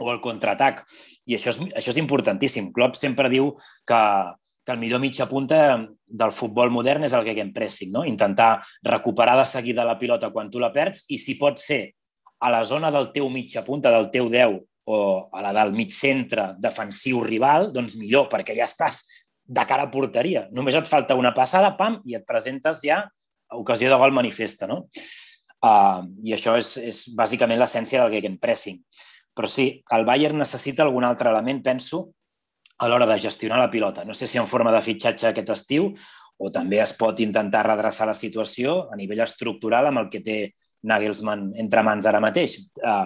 o 0.00 0.10
el 0.12 0.20
contraatac. 0.24 0.84
I 1.28 1.36
això 1.36 1.52
és, 1.54 1.60
això 1.76 1.92
és 1.92 2.00
importantíssim. 2.00 2.70
Klopp 2.72 2.98
sempre 3.00 3.30
diu 3.32 3.52
que, 3.88 4.00
que 4.64 4.74
el 4.74 4.80
millor 4.80 5.00
mitja 5.00 5.28
punta 5.30 5.78
del 6.06 6.34
futbol 6.36 6.72
modern 6.72 7.04
és 7.06 7.14
el 7.16 7.24
que 7.24 7.46
pressing, 7.54 7.92
no? 7.92 8.04
intentar 8.04 8.58
recuperar 8.82 9.38
de 9.38 9.46
seguida 9.46 9.84
la 9.84 9.98
pilota 9.98 10.30
quan 10.30 10.50
tu 10.50 10.58
la 10.60 10.72
perds 10.72 11.06
i 11.08 11.18
si 11.18 11.38
pot 11.38 11.58
ser 11.58 11.94
a 12.40 12.50
la 12.50 12.64
zona 12.64 12.90
del 12.90 13.12
teu 13.12 13.28
mitja 13.28 13.62
punta, 13.64 13.90
del 13.92 14.10
teu 14.10 14.28
10, 14.28 14.60
o 14.90 15.28
a 15.32 15.42
la 15.44 15.52
del 15.52 15.72
mig 15.76 15.92
centre 15.92 16.54
defensiu 16.58 17.20
rival, 17.22 17.68
doncs 17.72 17.98
millor, 18.00 18.30
perquè 18.32 18.56
ja 18.56 18.64
estàs 18.64 19.04
de 19.44 19.64
cara 19.68 19.86
a 19.86 19.90
porteria. 19.92 20.46
Només 20.56 20.74
et 20.78 20.88
falta 20.88 21.18
una 21.18 21.34
passada, 21.36 21.74
pam, 21.76 22.00
i 22.08 22.16
et 22.16 22.24
presentes 22.26 22.80
ja 22.86 23.02
ocasió 23.58 23.90
de 23.90 23.98
gol 23.98 24.14
manifesta, 24.16 24.68
no? 24.70 24.84
Uh, 25.60 26.06
I 26.24 26.34
això 26.36 26.56
és, 26.56 26.76
és 26.80 27.02
bàsicament 27.16 27.60
l'essència 27.60 28.00
del 28.02 28.14
gegenpressing. 28.16 28.80
Però 29.36 29.48
sí, 29.48 29.68
el 29.94 30.06
Bayern 30.08 30.40
necessita 30.40 30.84
algun 30.86 31.04
altre 31.04 31.30
element, 31.30 31.60
penso, 31.62 32.08
a 32.80 32.88
l'hora 32.88 33.06
de 33.06 33.18
gestionar 33.20 33.58
la 33.60 33.70
pilota. 33.70 34.04
No 34.08 34.14
sé 34.16 34.26
si 34.26 34.38
en 34.40 34.48
forma 34.48 34.72
de 34.72 34.80
fitxatge 34.82 35.28
aquest 35.28 35.52
estiu 35.52 35.90
o 36.40 36.48
també 36.50 36.80
es 36.80 36.94
pot 36.96 37.18
intentar 37.20 37.66
redreçar 37.66 38.06
la 38.08 38.16
situació 38.16 38.86
a 38.88 38.96
nivell 38.96 39.20
estructural 39.20 39.90
amb 39.90 40.00
el 40.00 40.08
que 40.12 40.22
té 40.24 40.38
Nagelsmann 40.88 41.50
entre 41.60 41.82
mans 41.84 42.08
ara 42.08 42.22
mateix. 42.24 42.56
Uh, 42.80 43.04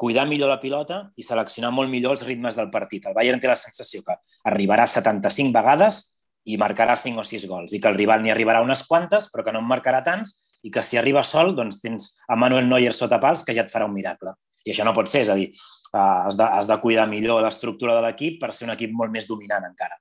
cuidar 0.00 0.24
millor 0.24 0.48
la 0.48 0.60
pilota 0.62 1.02
i 1.20 1.26
seleccionar 1.26 1.68
molt 1.76 1.92
millor 1.92 2.16
els 2.16 2.24
ritmes 2.24 2.56
del 2.56 2.70
partit. 2.72 3.04
El 3.04 3.16
Bayern 3.18 3.42
té 3.42 3.50
la 3.50 3.58
sensació 3.60 4.00
que 4.06 4.16
arribarà 4.48 4.86
75 4.88 5.52
vegades 5.52 6.06
i 6.48 6.56
marcarà 6.60 6.96
5 6.96 7.20
o 7.20 7.24
6 7.26 7.48
gols 7.48 7.74
i 7.76 7.80
que 7.80 7.90
el 7.90 7.98
rival 7.98 8.22
n'hi 8.22 8.32
arribarà 8.32 8.62
unes 8.64 8.86
quantes 8.88 9.28
però 9.32 9.44
que 9.44 9.52
no 9.52 9.60
en 9.60 9.68
marcarà 9.68 10.00
tants 10.04 10.32
i 10.62 10.70
que 10.72 10.82
si 10.84 10.98
arriba 11.00 11.22
sol 11.24 11.54
doncs 11.56 11.80
tens 11.80 12.14
a 12.28 12.36
Manuel 12.36 12.68
Neuer 12.68 12.92
sota 12.96 13.20
pals 13.20 13.44
que 13.44 13.56
ja 13.56 13.64
et 13.64 13.72
farà 13.72 13.88
un 13.88 13.96
miracle. 13.96 14.34
I 14.64 14.74
això 14.74 14.84
no 14.84 14.92
pot 14.96 15.08
ser, 15.08 15.24
és 15.24 15.30
a 15.32 15.36
dir, 15.38 15.48
uh, 15.94 16.26
has, 16.26 16.36
de, 16.36 16.44
has 16.44 16.68
de 16.68 16.76
cuidar 16.82 17.06
millor 17.08 17.40
l'estructura 17.44 17.96
de 17.96 18.04
l'equip 18.04 18.40
per 18.42 18.52
ser 18.52 18.66
un 18.68 18.74
equip 18.74 18.92
molt 18.92 19.12
més 19.12 19.28
dominant 19.28 19.64
encara. 19.64 19.96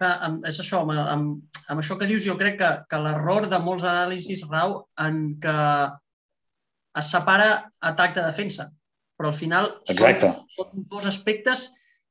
Clar, 0.00 0.14
amb, 0.26 0.46
és 0.50 0.58
això, 0.62 0.80
amb, 0.82 0.96
amb, 0.98 1.60
amb 1.70 1.82
això 1.82 1.94
que 2.00 2.08
dius, 2.10 2.24
jo 2.26 2.34
crec 2.40 2.58
que, 2.58 2.70
que 2.90 3.02
l'error 3.04 3.46
de 3.52 3.60
molts 3.62 3.86
anàlisis 3.86 4.42
rau 4.48 4.80
en 4.98 5.20
que 5.42 5.56
es 7.00 7.10
separa 7.14 7.50
atac 7.92 8.16
de 8.16 8.24
defensa, 8.26 8.66
però 9.14 9.30
al 9.30 9.36
final 9.36 9.70
Exacte. 9.92 10.32
són, 10.56 10.72
són 10.72 10.88
dos 10.90 11.06
aspectes 11.06 11.68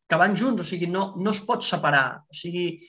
que 0.09 0.17
van 0.17 0.35
junts, 0.37 0.63
o 0.63 0.65
sigui, 0.65 0.87
no, 0.89 1.13
no 1.21 1.33
es 1.35 1.43
pot 1.45 1.61
separar. 1.65 2.23
O 2.25 2.35
sigui, 2.35 2.79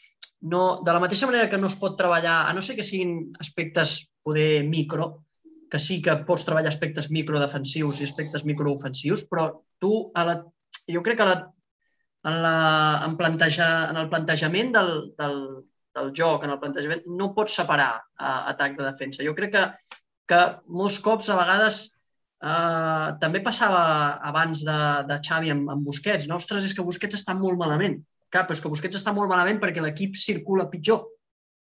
no, 0.53 0.81
de 0.85 0.93
la 0.97 1.03
mateixa 1.03 1.29
manera 1.29 1.51
que 1.53 1.59
no 1.61 1.69
es 1.69 1.77
pot 1.77 1.99
treballar, 1.99 2.47
a 2.49 2.55
no 2.57 2.63
ser 2.65 2.79
que 2.79 2.87
siguin 2.87 3.35
aspectes 3.45 3.99
poder 4.25 4.65
micro, 4.65 5.27
que 5.71 5.79
sí 5.79 6.01
que 6.03 6.17
pots 6.27 6.47
treballar 6.49 6.73
aspectes 6.73 7.11
microdefensius 7.13 8.01
i 8.01 8.09
aspectes 8.09 8.47
microofensius, 8.49 9.27
però 9.29 9.51
tu, 9.79 9.93
a 10.17 10.25
la, 10.27 10.37
jo 10.89 11.03
crec 11.05 11.21
que 11.21 11.27
a 11.27 11.29
la, 11.29 11.37
en, 12.25 12.41
la, 12.43 12.57
en, 13.05 13.17
planteja, 13.21 13.69
en 13.91 14.01
el 14.01 14.09
plantejament 14.11 14.73
del, 14.75 14.93
del, 15.21 15.39
del 15.97 16.13
joc, 16.17 16.45
en 16.45 16.57
el 16.57 16.61
plantejament, 16.63 17.05
no 17.21 17.31
pots 17.37 17.61
separar 17.61 17.93
uh, 18.01 18.51
atac 18.51 18.81
de 18.81 18.89
defensa. 18.89 19.25
Jo 19.27 19.37
crec 19.37 19.55
que, 19.55 19.65
que 20.31 20.41
molts 20.73 20.99
cops, 21.05 21.31
a 21.31 21.39
vegades, 21.39 21.85
uh, 22.45 23.17
també 23.23 23.43
passava 23.45 23.83
abans 24.31 24.65
de, 24.67 24.79
de 25.09 25.19
Xavi 25.27 25.53
amb, 25.55 25.71
amb 25.75 25.87
Busquets. 25.87 26.29
No? 26.31 26.41
Ostres, 26.41 26.67
és 26.69 26.77
que 26.77 26.87
Busquets 26.87 27.21
està 27.21 27.37
molt 27.37 27.61
malament. 27.61 28.01
Clar, 28.31 28.47
però 28.47 28.57
és 28.57 28.63
que 28.63 28.71
Busquets 28.73 29.01
està 29.01 29.15
molt 29.15 29.31
malament 29.31 29.59
perquè 29.63 29.83
l'equip 29.83 30.19
circula 30.19 30.69
pitjor, 30.71 31.03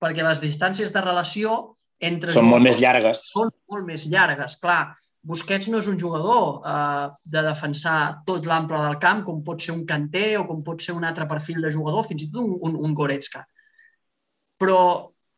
perquè 0.02 0.26
les 0.26 0.42
distàncies 0.42 0.94
de 0.94 1.04
relació 1.06 1.58
entre 2.04 2.34
són 2.36 2.50
molt 2.50 2.66
més 2.66 2.80
llargues. 2.82 3.28
Són 3.32 3.52
molt 3.72 3.86
més 3.88 4.08
llargues, 4.12 4.58
clar. 4.62 4.96
Busquets 5.26 5.72
no 5.74 5.80
és 5.82 5.88
un 5.90 5.98
jugador 5.98 6.62
eh, 6.70 7.06
de 7.34 7.42
defensar 7.48 8.22
tot 8.28 8.46
l'ample 8.46 8.78
del 8.84 9.00
camp, 9.02 9.24
com 9.26 9.42
pot 9.46 9.62
ser 9.62 9.74
un 9.74 9.86
Kanté 9.90 10.36
o 10.38 10.44
com 10.46 10.62
pot 10.66 10.84
ser 10.86 10.94
un 10.94 11.06
altre 11.08 11.26
perfil 11.30 11.64
de 11.66 11.72
jugador, 11.74 12.06
fins 12.06 12.28
i 12.28 12.30
tot 12.30 12.44
un, 12.44 12.58
un, 12.62 12.76
un 12.86 12.94
Goretzka. 12.98 13.46
Però, 14.62 14.80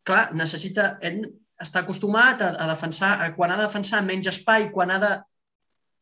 clar, 0.04 0.28
necessita... 0.36 0.96
Ell 1.00 1.22
està 1.58 1.80
acostumat 1.82 2.42
a, 2.44 2.52
a 2.62 2.66
defensar, 2.70 3.16
a, 3.18 3.32
quan 3.34 3.50
ha 3.50 3.56
de 3.58 3.64
defensar 3.64 4.04
menys 4.06 4.28
espai, 4.30 4.68
quan 4.70 4.92
ha 4.94 4.98
de 5.02 5.08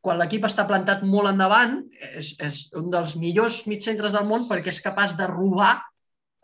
quan 0.07 0.21
l'equip 0.21 0.45
està 0.47 0.63
plantat 0.71 1.03
molt 1.03 1.33
endavant, 1.33 1.81
és, 2.15 2.37
és 2.39 2.63
un 2.79 2.93
dels 2.95 3.17
millors 3.19 3.65
mitcentres 3.67 4.15
del 4.15 4.27
món 4.29 4.47
perquè 4.47 4.71
és 4.71 4.83
capaç 4.85 5.17
de 5.19 5.27
robar 5.27 5.73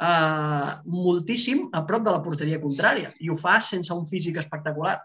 eh, 0.02 0.70
moltíssim 0.90 1.68
a 1.70 1.84
prop 1.86 2.02
de 2.02 2.14
la 2.14 2.22
porteria 2.24 2.58
contrària 2.62 3.12
i 3.22 3.30
ho 3.30 3.38
fa 3.38 3.60
sense 3.62 3.94
un 3.94 4.08
físic 4.10 4.40
espectacular. 4.42 4.96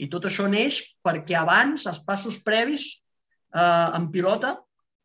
I 0.00 0.08
tot 0.08 0.24
això 0.24 0.48
neix 0.48 0.80
perquè 1.04 1.36
abans, 1.36 1.84
els 1.90 2.00
passos 2.06 2.40
previs 2.46 2.88
eh, 3.52 3.88
en 3.98 4.08
pilota, 4.14 4.56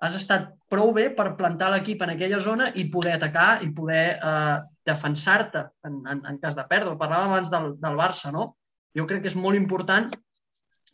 has 0.04 0.16
estat 0.20 0.52
prou 0.72 0.92
bé 0.96 1.10
per 1.16 1.34
plantar 1.40 1.74
l'equip 1.74 2.02
en 2.04 2.16
aquella 2.16 2.40
zona 2.44 2.70
i 2.80 2.88
poder 2.92 3.18
atacar 3.18 3.64
i 3.68 3.72
poder 3.76 4.06
eh, 4.16 4.58
defensar-te 4.88 5.68
en, 5.88 6.02
en, 6.08 6.24
en 6.32 6.40
cas 6.40 6.56
de 6.56 6.66
perdre. 6.72 6.96
Parlàvem 7.00 7.36
abans 7.36 7.52
del, 7.52 7.74
del 7.84 8.00
Barça, 8.00 8.32
no? 8.36 8.54
Jo 8.96 9.08
crec 9.10 9.24
que 9.24 9.32
és 9.32 9.40
molt 9.40 9.60
important, 9.60 10.12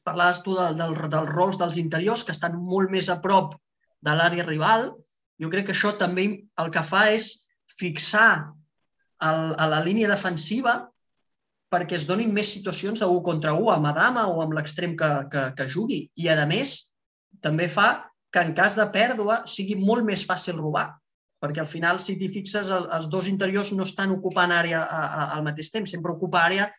parlaves 0.09 0.43
tu 0.45 0.57
del, 0.57 0.77
del, 0.79 0.97
dels 1.13 1.31
rols 1.31 1.61
dels 1.61 1.79
interiors, 1.81 2.25
que 2.25 2.35
estan 2.35 2.57
molt 2.59 2.91
més 2.91 3.09
a 3.13 3.19
prop 3.23 3.55
de 4.05 4.15
l'àrea 4.15 4.45
rival. 4.47 4.89
Jo 5.39 5.49
crec 5.53 5.69
que 5.69 5.75
això 5.77 5.93
també 5.97 6.29
el 6.59 6.71
que 6.73 6.83
fa 6.83 7.07
és 7.15 7.31
fixar 7.79 8.29
el, 9.23 9.53
a 9.55 9.67
la 9.69 9.83
línia 9.85 10.09
defensiva 10.11 10.81
perquè 11.69 11.99
es 11.99 12.07
donin 12.09 12.31
més 12.33 12.49
situacions 12.55 13.01
de 13.01 13.07
1 13.07 13.21
contra 13.25 13.53
1 13.53 13.73
amb 13.75 13.89
Adama 13.91 14.25
o 14.31 14.39
amb 14.41 14.55
l'extrem 14.57 14.95
que, 14.97 15.09
que, 15.29 15.43
que 15.57 15.67
jugui. 15.69 15.99
I, 16.17 16.29
a 16.33 16.47
més, 16.49 16.79
també 17.45 17.69
fa 17.69 17.89
que 18.33 18.41
en 18.41 18.55
cas 18.57 18.75
de 18.77 18.87
pèrdua 18.93 19.43
sigui 19.49 19.77
molt 19.77 20.05
més 20.05 20.25
fàcil 20.25 20.57
robar, 20.57 20.87
perquè 21.41 21.61
al 21.61 21.69
final, 21.69 22.01
si 22.01 22.17
t'hi 22.17 22.29
fixes, 22.33 22.71
el, 22.73 22.89
els 22.97 23.09
dos 23.13 23.29
interiors 23.29 23.71
no 23.77 23.85
estan 23.85 24.13
ocupant 24.17 24.53
àrea 24.53 24.81
a, 24.81 25.01
a, 25.05 25.23
al 25.37 25.45
mateix 25.45 25.69
temps, 25.73 25.93
sempre 25.93 26.13
ocupa 26.13 26.41
àrea 26.45 26.69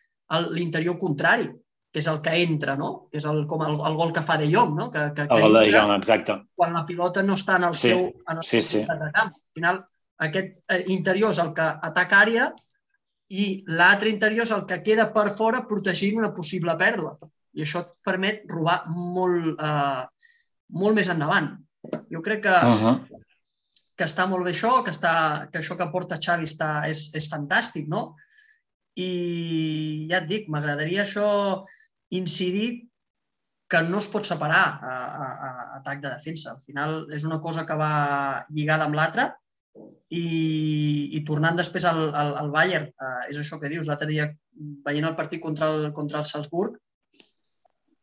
l'interior 0.51 0.99
contrari, 0.99 1.49
que 1.91 1.99
és 1.99 2.07
el 2.07 2.21
que 2.23 2.33
entra, 2.39 2.77
no? 2.79 2.91
Que 3.11 3.19
és 3.19 3.25
el, 3.27 3.43
com 3.51 3.63
el, 3.65 3.75
el 3.75 3.95
gol 3.99 4.13
que 4.15 4.23
fa 4.23 4.37
de 4.39 4.47
Jong, 4.47 4.75
no? 4.77 4.89
Que, 4.91 5.09
que, 5.15 5.25
el 5.27 5.43
gol 5.43 5.57
de 5.59 5.71
Jong, 5.73 5.91
exacte. 5.97 6.37
Quan 6.55 6.75
la 6.77 6.85
pilota 6.87 7.23
no 7.23 7.35
està 7.35 7.57
en 7.59 7.67
el 7.67 7.75
sí, 7.75 7.91
seu, 7.91 8.05
en 8.31 8.39
el 8.39 8.45
sí, 8.47 8.61
sí. 8.63 8.83
de 8.87 9.09
camp. 9.11 9.33
Al 9.35 9.57
final, 9.59 9.81
aquest 10.27 10.53
eh, 10.71 10.83
interior 10.93 11.35
és 11.35 11.41
el 11.43 11.51
que 11.57 11.65
ataca 11.89 12.21
àrea 12.23 12.47
i 13.31 13.47
l'altre 13.67 14.11
interior 14.11 14.47
és 14.47 14.53
el 14.55 14.63
que 14.69 14.79
queda 14.85 15.09
per 15.11 15.27
fora 15.35 15.65
protegint 15.67 16.21
una 16.21 16.31
possible 16.35 16.75
pèrdua. 16.79 17.17
I 17.59 17.65
això 17.65 17.83
et 17.83 17.91
permet 18.07 18.45
robar 18.51 18.85
molt, 18.87 19.51
eh, 19.59 20.05
molt 20.79 20.95
més 20.95 21.11
endavant. 21.11 21.51
Jo 22.11 22.23
crec 22.23 22.43
que, 22.47 22.55
Uh 22.55 22.79
-huh. 22.79 22.95
que 23.97 24.05
està 24.05 24.27
molt 24.27 24.45
bé 24.45 24.51
això, 24.51 24.81
que, 24.83 24.91
està, 24.91 25.49
que 25.51 25.59
això 25.59 25.75
que 25.75 25.91
porta 25.91 26.15
Xavi 26.15 26.45
està, 26.45 26.87
és, 26.87 27.11
és 27.13 27.27
fantàstic, 27.29 27.87
no? 27.87 28.15
I 28.95 30.07
ja 30.09 30.17
et 30.17 30.27
dic, 30.27 30.47
m'agradaria 30.47 31.03
això 31.03 31.65
incidir 32.11 32.69
que 33.71 33.81
no 33.87 34.01
es 34.03 34.07
pot 34.11 34.27
separar 34.27 34.63
a, 34.83 34.93
a, 34.93 35.27
a 35.47 35.51
atac 35.79 36.01
de 36.03 36.09
defensa. 36.11 36.51
Al 36.51 36.59
final 36.59 37.05
és 37.15 37.23
una 37.27 37.39
cosa 37.43 37.63
que 37.67 37.77
va 37.79 37.93
lligada 38.51 38.87
amb 38.87 38.97
l'altra 38.99 39.29
i, 40.11 40.25
i 41.15 41.21
tornant 41.27 41.55
després 41.55 41.85
al, 41.87 42.09
al, 42.09 42.33
al 42.41 42.51
Bayern, 42.51 42.89
eh, 42.91 43.21
és 43.31 43.39
això 43.39 43.61
que 43.61 43.71
dius, 43.71 43.87
l'altre 43.87 44.09
dia 44.09 44.27
veient 44.85 45.07
el 45.07 45.15
partit 45.15 45.39
contra 45.43 45.71
el, 45.71 45.87
contra 45.95 46.19
el 46.19 46.27
Salzburg, 46.27 46.75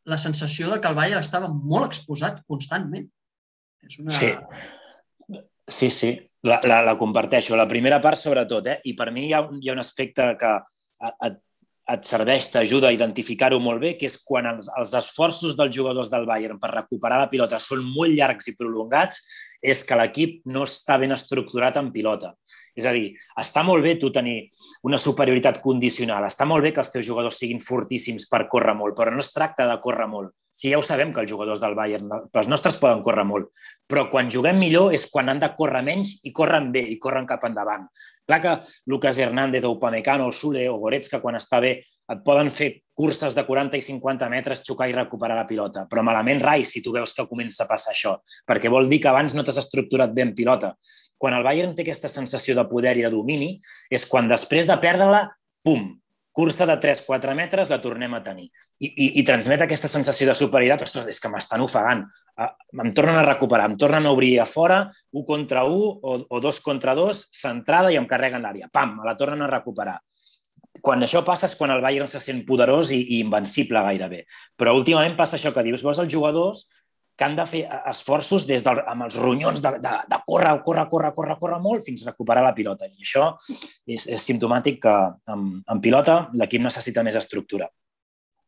la 0.08 0.16
sensació 0.16 0.72
de 0.72 0.80
que 0.80 0.88
el 0.88 0.96
Bayern 0.96 1.20
estava 1.20 1.50
molt 1.52 1.90
exposat 1.90 2.40
constantment. 2.48 3.10
És 3.84 4.00
una... 4.00 4.16
Sí. 4.16 4.32
Sí, 5.68 5.90
sí, 5.92 6.14
la, 6.48 6.56
la, 6.64 6.78
la 6.80 6.94
comparteixo. 6.96 7.52
La 7.60 7.68
primera 7.68 7.98
part, 8.00 8.16
sobretot, 8.16 8.70
eh? 8.72 8.78
i 8.88 8.94
per 8.96 9.10
mi 9.12 9.26
hi 9.26 9.34
ha, 9.36 9.42
hi 9.52 9.68
ha 9.68 9.74
un 9.76 9.82
aspecte 9.82 10.30
que 10.40 10.52
et, 11.26 11.36
et 11.88 12.04
serveix, 12.04 12.50
t'ajuda 12.52 12.90
a 12.90 12.94
identificar-ho 12.94 13.58
molt 13.64 13.80
bé, 13.80 13.94
que 13.96 14.08
és 14.10 14.18
quan 14.20 14.46
els, 14.50 14.68
els 14.76 14.92
esforços 14.98 15.56
dels 15.56 15.72
jugadors 15.74 16.10
del 16.12 16.26
Bayern 16.28 16.60
per 16.60 16.74
recuperar 16.74 17.22
la 17.22 17.30
pilota 17.32 17.60
són 17.62 17.86
molt 17.94 18.12
llargs 18.12 18.50
i 18.50 18.56
prolongats, 18.58 19.22
és 19.60 19.82
que 19.84 19.96
l'equip 19.98 20.40
no 20.52 20.64
està 20.68 20.98
ben 21.00 21.12
estructurat 21.14 21.76
en 21.80 21.90
pilota. 21.94 22.34
És 22.78 22.86
a 22.86 22.92
dir, 22.94 23.10
està 23.38 23.64
molt 23.66 23.82
bé 23.82 23.96
tu 23.98 24.12
tenir 24.14 24.40
una 24.86 25.00
superioritat 25.02 25.60
condicional, 25.62 26.28
està 26.28 26.46
molt 26.46 26.62
bé 26.62 26.72
que 26.72 26.82
els 26.84 26.92
teus 26.94 27.06
jugadors 27.06 27.40
siguin 27.40 27.62
fortíssims 27.62 28.28
per 28.30 28.46
córrer 28.50 28.76
molt, 28.78 28.94
però 28.98 29.10
no 29.14 29.24
es 29.24 29.32
tracta 29.34 29.66
de 29.66 29.78
córrer 29.82 30.06
molt. 30.10 30.34
Sí, 30.58 30.70
ja 30.72 30.78
ho 30.78 30.82
sabem 30.82 31.12
que 31.14 31.22
els 31.22 31.30
jugadors 31.30 31.60
del 31.62 31.76
Bayern, 31.78 32.08
els 32.10 32.48
nostres 32.50 32.78
poden 32.82 33.02
córrer 33.06 33.24
molt, 33.26 33.50
però 33.86 34.08
quan 34.10 34.30
juguem 34.30 34.58
millor 34.58 34.94
és 34.96 35.04
quan 35.10 35.28
han 35.30 35.42
de 35.42 35.52
córrer 35.54 35.84
menys 35.86 36.16
i 36.26 36.32
corren 36.34 36.72
bé 36.74 36.82
i 36.90 36.96
corren 36.98 37.28
cap 37.28 37.44
endavant. 37.46 37.84
Clar 38.26 38.40
que 38.42 38.54
Lucas 38.90 39.20
Hernández 39.22 39.66
o 39.68 39.76
Upamecano 39.76 40.26
o 40.26 40.34
Sule 40.34 40.64
o 40.70 40.78
Goretzka, 40.82 41.20
quan 41.22 41.38
està 41.38 41.60
bé, 41.62 41.76
et 41.82 42.24
poden 42.26 42.50
fer 42.50 42.72
curses 42.98 43.36
de 43.36 43.44
40 43.46 43.78
i 43.78 43.84
50 43.86 44.26
metres, 44.32 44.64
xocar 44.66 44.88
i 44.90 44.96
recuperar 44.96 45.36
la 45.38 45.46
pilota. 45.46 45.84
Però 45.86 46.02
malament 46.02 46.42
rai 46.42 46.64
si 46.66 46.82
tu 46.82 46.90
veus 46.96 47.14
que 47.14 47.28
comença 47.30 47.62
a 47.62 47.70
passar 47.70 47.94
això, 47.94 48.16
perquè 48.48 48.72
vol 48.72 48.90
dir 48.90 48.98
que 49.04 49.12
abans 49.12 49.36
no 49.38 49.44
t'has 49.46 49.60
estructurat 49.62 50.10
bé 50.14 50.26
en 50.26 50.34
pilota. 50.34 50.72
Quan 51.18 51.36
el 51.38 51.46
Bayern 51.46 51.76
té 51.78 51.86
aquesta 51.86 52.10
sensació 52.10 52.58
de 52.58 52.66
poder 52.66 52.96
i 52.98 53.06
de 53.06 53.12
domini, 53.14 53.52
és 53.90 54.06
quan 54.10 54.26
després 54.26 54.66
de 54.66 54.74
perdre-la, 54.82 55.28
pum, 55.62 55.92
cursa 56.38 56.66
de 56.70 56.76
3-4 56.78 57.34
metres 57.34 57.70
la 57.70 57.80
tornem 57.82 58.12
a 58.14 58.20
tenir. 58.22 58.48
I, 58.78 58.90
i, 58.90 59.06
i 59.18 59.24
transmet 59.26 59.62
aquesta 59.64 59.90
sensació 59.90 60.28
de 60.28 60.36
superioritat, 60.38 60.84
ostres, 60.86 61.08
és 61.10 61.18
que 61.18 61.30
m'estan 61.32 61.64
ofegant. 61.64 62.04
Em 62.38 62.92
tornen 62.94 63.18
a 63.18 63.24
recuperar, 63.26 63.70
em 63.70 63.78
tornen 63.78 64.06
a 64.06 64.12
obrir 64.14 64.36
a 64.38 64.46
fora, 64.46 64.84
un 65.14 65.26
contra 65.26 65.64
un 65.66 65.98
o, 66.02 66.18
o 66.30 66.40
dos 66.42 66.60
contra 66.62 66.94
dos, 66.98 67.24
centrada 67.34 67.90
i 67.90 67.98
em 67.98 68.06
carreguen 68.06 68.46
l'àrea. 68.46 68.70
Pam, 68.70 69.00
me 69.00 69.08
la 69.08 69.16
tornen 69.18 69.42
a 69.42 69.50
recuperar. 69.50 69.98
Quan 70.84 71.02
això 71.04 71.22
passa 71.26 71.48
és 71.48 71.56
quan 71.58 71.72
el 71.74 71.82
Bayern 71.84 72.10
se 72.10 72.20
sent 72.22 72.44
poderós 72.48 72.92
i, 72.94 73.00
i 73.16 73.22
invencible 73.22 73.82
gairebé. 73.86 74.24
Però 74.58 74.74
últimament 74.76 75.16
passa 75.18 75.38
això 75.38 75.54
que 75.54 75.64
dius, 75.66 75.84
veus 75.86 76.00
els 76.02 76.12
jugadors 76.12 76.66
que 77.18 77.26
han 77.26 77.34
de 77.34 77.44
fer 77.50 77.64
esforços 77.90 78.46
des 78.46 78.62
del, 78.62 78.78
amb 78.86 79.08
els 79.08 79.16
ronyons 79.18 79.58
de, 79.62 79.72
de, 79.82 79.94
de 80.06 80.18
córrer, 80.26 80.52
córrer, 80.62 80.84
córrer, 80.92 81.10
córrer, 81.16 81.36
córrer 81.40 81.58
molt 81.64 81.82
fins 81.82 82.04
a 82.04 82.12
recuperar 82.12 82.44
la 82.46 82.54
pilota. 82.54 82.86
I 82.86 83.02
això 83.02 83.32
és, 83.90 84.06
és 84.06 84.22
simptomàtic 84.22 84.78
que 84.84 84.94
en, 85.34 85.48
en 85.66 85.82
pilota 85.82 86.20
l'equip 86.38 86.62
necessita 86.62 87.02
més 87.02 87.18
estructura. 87.18 87.66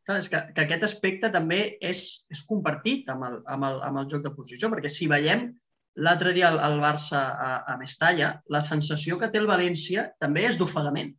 Clar, 0.07 0.21
és 0.23 0.31
que, 0.31 0.39
que 0.55 0.63
aquest 0.63 0.87
aspecte 0.87 1.33
també 1.35 1.59
és, 1.83 2.05
és 2.31 2.45
compartit 2.47 3.11
amb 3.11 3.27
el, 3.27 3.41
amb, 3.51 3.67
el, 3.73 3.83
amb 3.89 4.05
el 4.05 4.07
joc 4.13 4.23
de 4.29 4.33
posició, 4.39 4.71
perquè 4.71 4.93
si 4.93 5.11
veiem 5.11 5.49
l'altre 6.07 6.31
dia 6.37 6.53
el, 6.55 6.61
el 6.63 6.79
Barça 6.83 7.25
a, 7.27 7.51
a 7.75 7.77
Mestalla, 7.81 8.37
la 8.55 8.63
sensació 8.63 9.19
que 9.19 9.29
té 9.35 9.43
el 9.43 9.51
València 9.51 10.13
també 10.23 10.47
és 10.47 10.59
d'ofegament. 10.61 11.11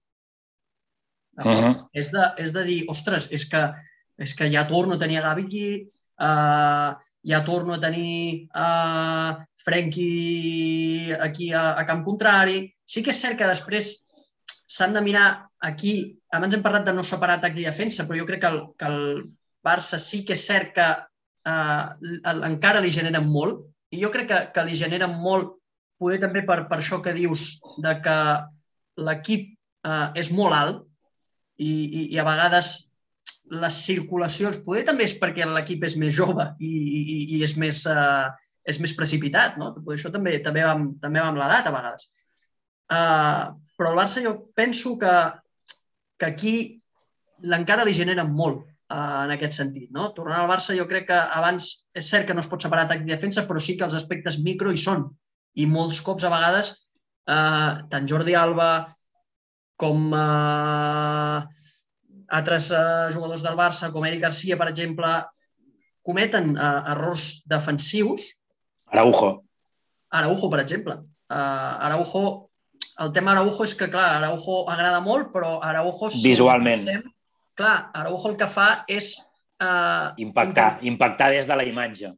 Uh 1.45 1.61
-huh. 1.61 1.87
és, 1.93 2.11
de, 2.11 2.23
és 2.37 2.53
de 2.53 2.63
dir, 2.63 2.81
ostres, 2.89 3.27
és 3.31 3.45
que, 3.49 3.61
és 4.17 4.33
que 4.35 4.49
ja 4.51 4.67
torno 4.67 4.93
a 4.95 4.99
tenir 4.99 5.17
a 5.19 5.21
Gavi 5.21 5.45
aquí, 5.45 5.67
uh, 6.21 6.95
ja 7.23 7.43
torno 7.45 7.73
a 7.73 7.79
tenir 7.79 8.49
uh, 8.55 9.37
Frenkie 9.63 11.13
aquí 11.19 11.53
a, 11.53 11.77
a 11.77 11.85
camp 11.85 12.03
contrari. 12.03 12.73
Sí 12.85 13.03
que 13.03 13.11
és 13.11 13.21
cert 13.21 13.37
que 13.37 13.47
després 13.47 14.05
s'han 14.67 14.93
de 14.93 15.01
mirar 15.01 15.27
aquí, 15.59 16.17
abans 16.31 16.55
hem 16.55 16.63
parlat 16.63 16.85
de 16.87 16.93
no 16.93 17.03
separar 17.03 17.37
atac 17.37 17.57
i 17.57 17.67
defensa, 17.67 18.07
però 18.07 18.17
jo 18.17 18.25
crec 18.25 18.41
que 18.41 18.51
el, 18.51 18.61
que 18.77 18.85
el 18.89 19.01
Barça 19.61 19.99
sí 20.01 20.23
que 20.25 20.33
és 20.33 20.45
cert 20.47 20.73
que 20.73 20.87
eh, 21.45 21.83
encara 22.31 22.81
li 22.81 22.93
generen 22.93 23.27
molt, 23.29 23.65
i 23.91 24.01
jo 24.01 24.09
crec 24.13 24.29
que, 24.29 24.39
que 24.55 24.65
li 24.65 24.77
generen 24.79 25.19
molt, 25.21 25.57
poder 26.01 26.17
també 26.23 26.41
per, 26.47 26.63
per 26.69 26.79
això 26.79 27.01
que 27.03 27.13
dius 27.13 27.59
de 27.83 27.93
que 28.01 28.15
l'equip 29.05 29.51
eh, 29.85 30.07
és 30.17 30.31
molt 30.33 30.57
alt 30.57 30.87
i, 31.61 31.71
i, 31.71 32.05
i 32.15 32.19
a 32.21 32.25
vegades 32.27 32.71
les 33.51 33.77
circulacions, 33.85 34.61
poder 34.65 34.85
també 34.87 35.05
és 35.09 35.17
perquè 35.19 35.45
l'equip 35.47 35.83
és 35.83 35.97
més 35.99 36.13
jove 36.15 36.45
i, 36.63 36.71
i, 36.71 37.19
i 37.37 37.41
és 37.43 37.57
més, 37.59 37.83
eh, 37.91 38.27
és 38.71 38.79
més 38.83 38.93
precipitat, 38.97 39.57
no? 39.59 39.73
Això 39.91 40.11
també 40.13 40.37
també 40.45 40.63
va, 40.65 40.75
amb, 40.77 40.97
també 41.03 41.21
va 41.23 41.31
amb 41.31 41.41
l'edat 41.41 41.67
a 41.67 41.73
vegades. 41.75 42.09
Uh, 42.91 43.55
però 43.79 43.93
el 43.93 43.99
Barça 44.01 44.23
jo 44.23 44.33
penso 44.55 44.97
que, 44.99 45.13
que 46.19 46.27
aquí 46.27 46.53
encara 47.41 47.85
li 47.87 47.95
genera 47.95 48.25
molt 48.27 48.61
uh, 48.61 49.23
en 49.25 49.33
aquest 49.35 49.57
sentit. 49.57 49.89
No? 49.95 50.09
Tornant 50.15 50.43
al 50.43 50.51
Barça, 50.51 50.75
jo 50.77 50.87
crec 50.89 51.07
que 51.09 51.19
abans 51.39 51.71
és 51.97 52.09
cert 52.11 52.27
que 52.27 52.35
no 52.37 52.43
es 52.43 52.49
pot 52.51 52.63
separar 52.63 52.85
atac 52.87 53.03
i 53.05 53.11
defensa, 53.11 53.45
però 53.49 53.63
sí 53.63 53.77
que 53.79 53.87
els 53.87 53.97
aspectes 53.99 54.39
micro 54.43 54.71
hi 54.71 54.79
són. 54.79 55.07
I 55.59 55.67
molts 55.67 55.99
cops, 56.05 56.23
a 56.27 56.31
vegades, 56.31 56.73
uh, 57.31 57.81
tant 57.91 58.07
Jordi 58.07 58.35
Alba 58.39 58.71
com 59.81 60.11
uh, 60.13 61.41
altres 62.37 62.69
uh, 62.75 63.09
jugadors 63.13 63.41
del 63.45 63.57
Barça, 63.57 63.89
com 63.93 64.05
Eric 64.05 64.21
Garcia, 64.27 64.59
per 64.59 64.69
exemple, 64.69 65.15
cometen 66.05 66.53
uh, 66.53 66.93
errors 66.93 67.41
defensius. 67.49 68.29
Araujo. 68.93 69.33
Araujo, 70.13 70.53
per 70.53 70.61
exemple. 70.63 70.99
Uh, 71.31 71.87
Araujo 71.87 72.51
el 73.01 73.11
tema 73.15 73.31
Araujo 73.31 73.65
és 73.65 73.73
que, 73.77 73.87
clar, 73.89 74.17
Araujo 74.19 74.61
agrada 74.69 75.01
molt, 75.03 75.31
però 75.33 75.55
Araujo... 75.65 76.09
Si 76.13 76.23
Visualment. 76.27 76.85
Pensem, 76.85 77.13
clar, 77.57 77.75
Araujo 77.97 78.31
el 78.31 78.37
que 78.39 78.47
fa 78.49 78.67
és... 78.91 79.13
Eh, 79.61 80.07
impactar, 80.25 80.79
impactar 80.89 81.31
des 81.33 81.47
de 81.49 81.57
la 81.57 81.65
imatge. 81.67 82.11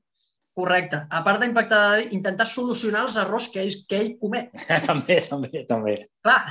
Correcte. 0.53 0.99
A 1.09 1.23
part 1.25 1.41
d'impactar, 1.41 1.83
intentar 2.13 2.45
solucionar 2.45 3.07
els 3.07 3.15
errors 3.17 3.47
que 3.49 3.63
ell, 3.63 3.77
que 3.89 3.99
ell 4.03 4.11
comet. 4.21 4.51
també, 4.89 5.17
també, 5.25 5.63
també. 5.69 5.95
Clar, 6.25 6.41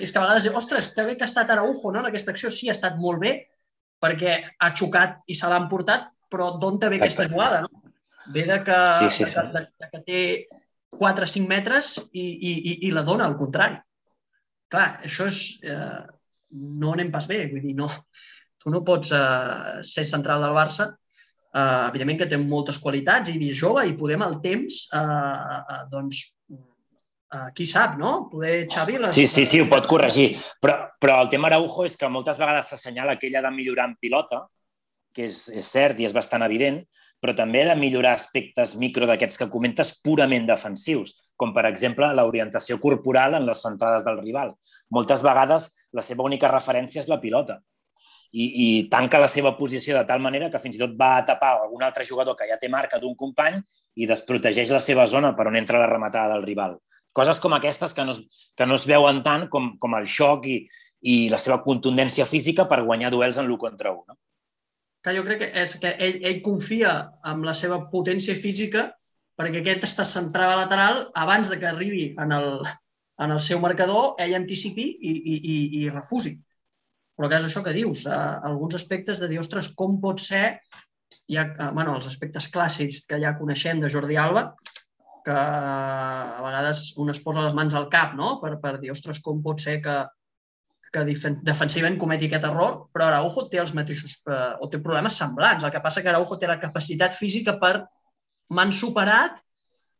és 0.00 0.08
que 0.12 0.16
a 0.16 0.24
vegades, 0.24 0.48
ostres, 0.62 0.88
que 0.96 1.04
bé 1.04 1.16
que 1.16 1.26
ha 1.26 1.28
estat 1.28 1.52
Araujo 1.52 1.92
no? 1.92 2.00
en 2.00 2.08
aquesta 2.08 2.32
acció. 2.32 2.52
Sí, 2.54 2.70
ha 2.70 2.76
estat 2.76 2.96
molt 3.00 3.20
bé, 3.20 3.34
perquè 4.00 4.38
ha 4.56 4.70
xocat 4.72 5.20
i 5.28 5.36
se 5.36 5.50
l'ha 5.50 5.60
emportat, 5.60 6.08
però 6.32 6.54
d'on 6.62 6.80
te 6.80 6.88
ve 6.88 7.00
Exacte. 7.00 7.26
aquesta 7.26 7.34
jugada? 7.34 7.60
No? 7.66 7.92
Ve 8.32 8.46
de 8.48 8.58
que, 8.64 8.80
sí, 9.02 9.10
sí, 9.18 9.28
sí. 9.28 9.44
De, 9.52 9.52
de, 9.58 9.66
de 9.84 9.90
que 9.92 10.02
té 10.06 10.22
4 10.96 11.28
o 11.28 11.32
5 11.34 11.50
metres 11.50 11.92
i, 12.12 12.24
i, 12.24 12.52
i, 12.54 12.74
i 12.88 12.94
la 12.96 13.04
dona 13.06 13.28
al 13.28 13.36
contrari. 13.40 13.76
Clar, 14.72 14.88
això 15.04 15.28
és... 15.28 15.42
Eh, 15.66 16.00
no 16.50 16.96
anem 16.96 17.12
pas 17.14 17.28
bé, 17.30 17.44
vull 17.50 17.62
dir, 17.62 17.76
no. 17.78 17.86
Tu 18.60 18.72
no 18.72 18.80
pots 18.86 19.12
eh, 19.14 19.82
ser 19.86 20.02
central 20.08 20.42
del 20.42 20.56
Barça, 20.56 20.88
eh, 21.54 21.88
evidentment 21.88 22.20
que 22.22 22.28
té 22.30 22.38
moltes 22.40 22.78
qualitats 22.82 23.32
i 23.32 23.38
és 23.50 23.58
jove 23.58 23.86
i 23.88 23.96
podem 23.98 24.22
al 24.26 24.38
temps, 24.42 24.84
eh, 24.94 25.00
eh, 25.00 25.80
doncs, 25.90 26.22
eh, 27.34 27.48
qui 27.56 27.66
sap, 27.66 27.98
no? 27.98 28.28
Poder 28.30 28.66
Xavi... 28.70 28.98
Les, 28.98 29.14
sí, 29.16 29.26
sí, 29.26 29.46
sí, 29.46 29.60
ho 29.62 29.68
pot 29.70 29.88
corregir. 29.90 30.32
Però, 30.62 30.78
però 31.00 31.20
el 31.24 31.32
tema 31.32 31.50
Araujo 31.50 31.86
és 31.88 31.98
que 31.98 32.10
moltes 32.12 32.40
vegades 32.40 32.72
s'assenyala 32.72 33.18
que 33.18 33.30
ell 33.30 33.38
ha 33.40 33.46
de 33.48 33.54
millorar 33.54 33.90
en 33.90 33.98
pilota, 34.00 34.46
que 35.14 35.26
és, 35.26 35.48
és 35.54 35.66
cert 35.66 36.00
i 36.00 36.06
és 36.06 36.14
bastant 36.14 36.44
evident, 36.46 36.82
però 37.20 37.34
també 37.36 37.66
de 37.68 37.74
millorar 37.76 38.14
aspectes 38.16 38.78
micro 38.80 39.04
d'aquests 39.08 39.42
que 39.42 39.50
comentes 39.52 39.90
purament 40.00 40.46
defensius, 40.48 41.12
com 41.36 41.52
per 41.52 41.66
exemple 41.68 42.08
l'orientació 42.16 42.78
corporal 42.80 43.36
en 43.36 43.44
les 43.48 43.60
centrades 43.60 44.06
del 44.06 44.22
rival. 44.22 44.54
Moltes 44.96 45.24
vegades 45.26 45.68
la 45.92 46.04
seva 46.06 46.24
única 46.24 46.48
referència 46.48 47.02
és 47.02 47.10
la 47.12 47.20
pilota 47.20 47.58
i, 48.32 48.44
i 48.64 48.68
tanca 48.92 49.18
la 49.18 49.28
seva 49.28 49.56
posició 49.58 49.96
de 49.98 50.04
tal 50.06 50.22
manera 50.22 50.50
que 50.50 50.60
fins 50.62 50.78
i 50.78 50.82
tot 50.82 50.94
va 50.98 51.16
a 51.18 51.24
tapar 51.26 51.56
algun 51.56 51.82
altre 51.82 52.06
jugador 52.06 52.38
que 52.38 52.46
ja 52.50 52.58
té 52.60 52.70
marca 52.70 53.00
d'un 53.02 53.16
company 53.18 53.58
i 53.96 54.06
desprotegeix 54.06 54.70
la 54.70 54.82
seva 54.82 55.06
zona 55.10 55.34
per 55.36 55.48
on 55.50 55.58
entra 55.58 55.82
la 55.82 55.90
rematada 55.90 56.34
del 56.34 56.46
rival. 56.46 56.78
Coses 57.12 57.42
com 57.42 57.56
aquestes 57.56 57.94
que 57.94 58.04
no 58.06 58.14
es, 58.14 58.22
que 58.56 58.66
no 58.66 58.78
es 58.78 58.86
veuen 58.86 59.24
tant 59.26 59.48
com, 59.50 59.72
com 59.82 59.98
el 59.98 60.06
xoc 60.06 60.46
i, 60.46 60.60
i 61.02 61.16
la 61.28 61.42
seva 61.42 61.62
contundència 61.64 62.26
física 62.26 62.68
per 62.70 62.84
guanyar 62.86 63.10
duels 63.10 63.40
en 63.42 63.48
l'1 63.48 63.58
contra 63.58 63.94
1. 63.96 64.04
No? 64.06 64.20
que 65.02 65.14
jo 65.16 65.24
crec 65.24 65.38
que 65.42 65.50
és 65.62 65.76
que 65.80 65.94
ell, 65.96 66.18
ell 66.28 66.42
confia 66.44 66.92
en 67.30 67.44
la 67.46 67.54
seva 67.56 67.78
potència 67.92 68.36
física 68.36 68.90
perquè 69.40 69.62
aquest 69.62 69.86
està 69.88 70.04
centrat 70.04 70.52
a 70.52 70.58
lateral 70.60 71.06
abans 71.16 71.48
de 71.48 71.56
que 71.60 71.68
arribi 71.70 72.02
en 72.20 72.34
el, 72.36 72.50
en 73.24 73.32
el 73.32 73.40
seu 73.40 73.60
marcador, 73.62 74.12
ell 74.20 74.36
anticipi 74.36 74.84
i, 74.92 75.14
i, 75.16 75.36
i, 75.38 75.56
i 75.80 75.88
refusi. 75.88 76.34
Però 77.20 77.28
que 77.28 77.36
és 77.36 77.44
això 77.44 77.60
que 77.60 77.74
dius, 77.76 78.06
eh, 78.08 78.18
alguns 78.48 78.78
aspectes 78.78 79.18
de 79.20 79.26
dir, 79.28 79.36
ostres, 79.42 79.66
com 79.76 79.98
pot 80.00 80.22
ser, 80.24 80.44
ja, 81.28 81.42
eh, 81.44 81.66
bueno, 81.76 81.98
els 81.98 82.06
aspectes 82.08 82.46
clàssics 82.48 83.02
que 83.10 83.18
ja 83.20 83.34
coneixem 83.36 83.82
de 83.82 83.90
Jordi 83.92 84.16
Alba, 84.16 84.54
que 85.26 85.34
a 85.34 86.40
vegades 86.40 86.94
un 86.96 87.12
es 87.12 87.20
posa 87.20 87.44
les 87.44 87.58
mans 87.58 87.76
al 87.76 87.90
cap 87.92 88.14
no? 88.16 88.38
per, 88.40 88.54
per 88.62 88.78
dir, 88.80 88.94
ostres, 88.94 89.20
com 89.20 89.42
pot 89.44 89.60
ser 89.60 89.76
que, 89.84 89.98
que 90.96 91.04
defensivament 91.44 92.00
cometi 92.00 92.30
aquest 92.30 92.48
error, 92.48 92.86
però 92.88 93.10
Araujo 93.10 93.50
té 93.52 93.60
els 93.60 93.74
mateixos, 93.76 94.16
eh, 94.24 94.54
o 94.56 94.70
té 94.72 94.80
problemes 94.80 95.20
semblants. 95.20 95.68
El 95.68 95.76
que 95.76 95.84
passa 95.84 96.00
que 96.00 96.08
Araujo 96.08 96.40
té 96.40 96.48
la 96.48 96.56
capacitat 96.62 97.20
física 97.20 97.58
per 97.60 97.74
m'han 98.56 98.72
superat 98.72 99.44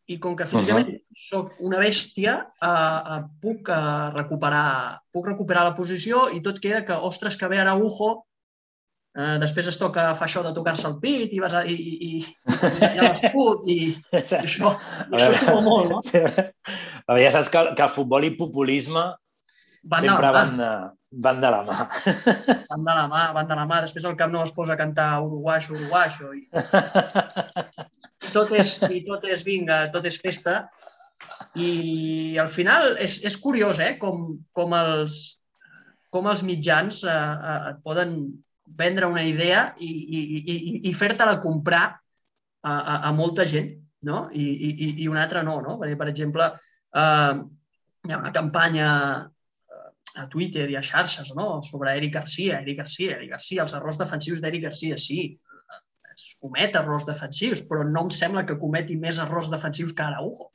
i 0.09 0.17
com 0.17 0.33
que 0.33 0.49
físicament 0.49 0.89
uh 0.89 0.97
-huh. 0.97 1.10
Soc 1.31 1.61
una 1.67 1.79
bèstia, 1.79 2.35
eh, 2.63 2.71
eh, 3.15 3.21
puc, 3.43 3.71
eh, 3.71 4.11
recuperar, 4.17 4.99
puc 5.13 5.31
recuperar 5.31 5.65
la 5.69 5.77
posició 5.77 6.27
i 6.35 6.43
tot 6.43 6.59
queda 6.63 6.83
que, 6.87 6.97
ostres, 7.11 7.37
que 7.39 7.49
ve 7.49 7.61
Araujo, 7.63 8.11
eh, 9.17 9.39
després 9.43 9.71
es 9.71 9.79
toca 9.79 10.11
fa 10.19 10.27
això 10.27 10.43
de 10.47 10.53
tocar-se 10.57 10.89
el 10.91 10.99
pit 11.03 11.33
i 11.35 11.41
vas 11.43 11.55
a, 11.55 11.65
i, 11.65 11.75
i, 11.75 12.11
i, 12.11 12.21
i 12.21 13.01
l'escut 13.01 13.67
i, 13.71 13.81
i 14.13 14.21
això, 14.21 14.75
i 15.07 15.21
això 15.23 15.33
suma 15.45 15.65
molt, 15.67 15.91
no? 15.95 16.03
Sí. 16.07 16.23
Ja 16.27 17.35
saps 17.35 17.51
que, 17.53 17.67
que 17.77 17.87
el 17.87 17.95
futbol 17.95 18.27
i 18.27 18.35
populisme 18.39 19.11
van 19.83 20.05
sempre 20.05 20.27
de 20.27 20.33
van, 20.35 20.57
de, 20.59 20.73
van 21.27 21.41
de 21.41 21.51
la 21.51 21.63
mà. 21.65 21.77
Van 22.71 22.85
de 22.85 22.95
la 22.95 23.07
mà, 23.11 23.23
van 23.35 23.49
de 23.49 23.57
la 23.59 23.65
mà. 23.67 23.81
Després 23.83 24.05
el 24.07 24.17
Camp 24.19 24.31
Nou 24.31 24.45
es 24.45 24.53
posa 24.55 24.77
a 24.77 24.79
cantar 24.79 25.09
uruguaixo, 25.25 25.75
uruguaixo. 25.75 26.35
I... 26.37 26.45
I 28.21 28.33
tot 28.35 28.53
és, 28.53 28.75
i 28.93 29.01
tot 29.07 29.25
és 29.27 29.41
vinga, 29.43 29.81
tot 29.95 30.05
és 30.07 30.19
festa. 30.21 30.69
I 31.59 32.37
al 32.39 32.49
final 32.53 32.95
és, 33.03 33.19
és 33.27 33.37
curiós, 33.43 33.81
eh? 33.83 33.97
Com, 33.99 34.39
com, 34.55 34.75
els, 34.79 35.17
com 36.15 36.29
els 36.31 36.45
mitjans 36.47 37.03
eh, 37.03 37.17
eh, 37.17 37.59
et 37.73 37.81
poden 37.87 38.15
vendre 38.81 39.09
una 39.11 39.25
idea 39.27 39.65
i, 39.83 39.91
i, 39.91 40.21
i, 40.39 40.57
i 40.91 40.95
fer-te-la 40.95 41.41
comprar 41.43 41.85
a, 41.91 42.75
a, 42.75 42.95
a 43.09 43.13
molta 43.17 43.47
gent, 43.51 43.73
no? 44.07 44.29
I, 44.31 44.47
i, 44.47 44.93
i 45.03 45.11
una 45.11 45.25
altra 45.25 45.43
no, 45.43 45.59
no? 45.65 45.75
Perquè, 45.81 45.99
per 45.99 46.11
exemple, 46.13 46.47
eh, 46.95 47.43
hi 48.07 48.15
ha 48.15 48.23
una 48.23 48.33
campanya 48.37 48.89
a 50.17 50.27
Twitter 50.27 50.69
i 50.71 50.77
a 50.77 50.83
xarxes 50.83 51.35
no? 51.37 51.63
sobre 51.63 51.95
Eric 51.97 52.15
Garcia, 52.15 52.61
Eric 52.61 52.81
Garcia, 52.83 53.17
Eric 53.17 53.31
Garcia, 53.37 53.63
els 53.63 53.75
errors 53.79 53.99
defensius 54.01 54.41
d'Eric 54.43 54.65
Garcia, 54.67 54.99
sí, 54.99 55.21
es 56.11 56.25
comet 56.43 56.77
errors 56.77 57.07
defensius, 57.09 57.63
però 57.67 57.85
no 57.87 58.07
em 58.07 58.11
sembla 58.15 58.45
que 58.47 58.59
cometi 58.61 58.97
més 59.01 59.21
errors 59.23 59.51
defensius 59.53 59.95
que 59.97 60.05
Araujo. 60.05 60.51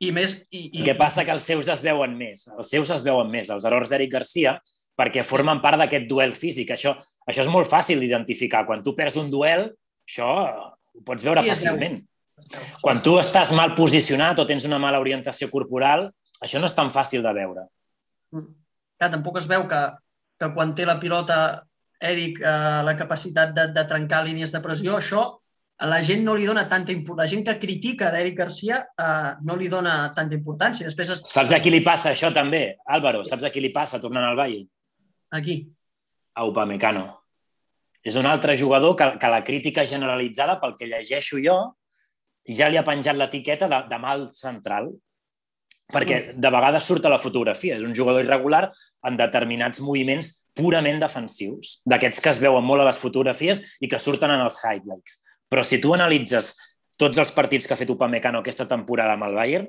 I 0.00 0.10
més... 0.16 0.34
I, 0.48 0.66
i... 0.70 0.80
El 0.80 0.90
que 0.90 0.96
passa 0.98 1.24
que 1.28 1.32
els 1.34 1.46
seus 1.46 1.68
es 1.72 1.82
veuen 1.84 2.16
més, 2.16 2.46
els 2.56 2.70
seus 2.72 2.90
es 2.94 3.02
veuen 3.04 3.28
més, 3.32 3.50
els 3.52 3.66
errors 3.68 3.90
d'Eric 3.92 4.14
Garcia, 4.14 4.56
perquè 5.00 5.24
formen 5.24 5.60
part 5.64 5.80
d'aquest 5.80 6.06
duel 6.08 6.32
físic. 6.36 6.72
Això, 6.74 6.94
això 7.28 7.44
és 7.44 7.50
molt 7.52 7.68
fàcil 7.70 8.00
d'identificar. 8.02 8.66
Quan 8.68 8.84
tu 8.84 8.94
perds 8.96 9.18
un 9.20 9.30
duel, 9.32 9.68
això 10.08 10.28
ho 10.30 11.04
pots 11.06 11.24
veure 11.24 11.44
sí, 11.44 11.52
fàcilment. 11.52 12.00
Quan 12.80 13.00
tu 13.04 13.16
estàs 13.20 13.52
mal 13.56 13.74
posicionat 13.76 14.40
o 14.40 14.46
tens 14.48 14.66
una 14.68 14.80
mala 14.82 15.00
orientació 15.02 15.50
corporal, 15.52 16.08
això 16.40 16.60
no 16.60 16.68
és 16.68 16.76
tan 16.76 16.92
fàcil 16.92 17.24
de 17.24 17.32
veure. 17.36 17.66
Mm. 18.36 18.48
Clar, 19.00 19.10
tampoc 19.12 19.40
es 19.40 19.48
veu 19.48 19.64
que, 19.68 19.80
que 20.40 20.50
quan 20.56 20.74
té 20.76 20.84
la 20.88 20.98
pilota 21.00 21.38
Eric 22.00 22.40
eh, 22.40 22.80
la 22.84 22.96
capacitat 22.96 23.52
de, 23.56 23.68
de 23.76 23.84
trencar 23.88 24.24
línies 24.26 24.52
de 24.52 24.60
pressió, 24.64 24.96
això 24.96 25.39
la 25.88 26.00
gent 26.04 26.24
no 26.26 26.34
li 26.36 26.44
dona 26.44 26.66
tanta 26.68 26.92
importància. 26.92 27.24
La 27.24 27.30
gent 27.30 27.44
que 27.46 27.56
critica 27.62 28.10
d'Eric 28.12 28.36
Garcia 28.36 28.82
eh, 28.84 29.30
no 29.46 29.56
li 29.56 29.68
dona 29.72 30.12
tanta 30.16 30.36
importància. 30.36 30.88
Després 30.88 31.14
es... 31.16 31.22
Saps 31.32 31.54
a 31.56 31.60
qui 31.64 31.72
li 31.72 31.80
passa 31.84 32.12
això 32.12 32.32
també, 32.36 32.76
Álvaro? 32.84 33.22
Saps 33.24 33.48
a 33.48 33.52
qui 33.54 33.62
li 33.64 33.72
passa 33.72 34.00
tornant 34.02 34.28
al 34.28 34.36
Valle? 34.36 34.66
A 35.32 35.40
qui? 35.44 35.62
A 36.36 36.44
Upamecano. 36.48 37.08
és 38.02 38.16
un 38.16 38.24
altre 38.24 38.56
jugador 38.56 38.94
que, 38.96 39.06
que 39.20 39.28
la 39.28 39.42
crítica 39.44 39.84
generalitzada, 39.84 40.56
pel 40.60 40.72
que 40.78 40.88
llegeixo 40.88 41.36
jo, 41.44 41.56
ja 42.48 42.70
li 42.70 42.78
ha 42.80 42.84
penjat 42.86 43.16
l'etiqueta 43.16 43.68
de, 43.68 43.80
de 43.90 43.98
mal 44.00 44.26
central, 44.32 44.88
perquè 45.90 46.20
de 46.38 46.52
vegades 46.54 46.86
surt 46.86 47.04
a 47.04 47.12
la 47.12 47.18
fotografia. 47.20 47.76
És 47.76 47.84
un 47.84 47.94
jugador 47.96 48.24
irregular 48.24 48.70
en 49.06 49.18
determinats 49.20 49.82
moviments 49.84 50.32
purament 50.56 51.00
defensius, 51.02 51.80
d'aquests 51.84 52.22
que 52.24 52.32
es 52.32 52.40
veuen 52.42 52.64
molt 52.64 52.84
a 52.84 52.88
les 52.88 53.00
fotografies 53.00 53.60
i 53.80 53.90
que 53.90 54.00
surten 54.00 54.32
en 54.32 54.46
els 54.46 54.62
highlights. 54.64 55.20
Però 55.50 55.64
si 55.66 55.80
tu 55.82 55.94
analitzes 55.96 56.54
tots 57.00 57.18
els 57.18 57.32
partits 57.34 57.66
que 57.66 57.74
ha 57.74 57.80
fet 57.80 57.90
Upamecano 57.90 58.40
aquesta 58.40 58.68
temporada 58.70 59.16
amb 59.16 59.26
el 59.28 59.34
Bayern, 59.38 59.66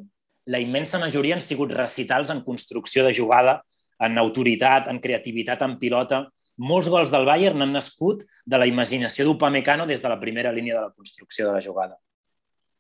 la 0.52 0.62
immensa 0.62 1.00
majoria 1.02 1.36
han 1.38 1.44
sigut 1.44 1.74
recitals 1.74 2.32
en 2.34 2.44
construcció 2.46 3.06
de 3.06 3.14
jugada, 3.18 3.62
en 4.02 4.18
autoritat, 4.18 4.88
en 4.90 5.02
creativitat, 5.02 5.62
en 5.66 5.78
pilota. 5.82 6.24
Molts 6.62 6.90
gols 6.90 7.12
del 7.14 7.26
Bayern 7.26 7.62
han 7.62 7.74
nascut 7.74 8.24
de 8.46 8.62
la 8.62 8.70
imaginació 8.70 9.26
d'Upamecano 9.26 9.86
des 9.90 10.02
de 10.02 10.10
la 10.10 10.20
primera 10.22 10.54
línia 10.54 10.78
de 10.78 10.88
la 10.88 10.96
construcció 10.96 11.48
de 11.48 11.58
la 11.58 11.66
jugada 11.66 11.98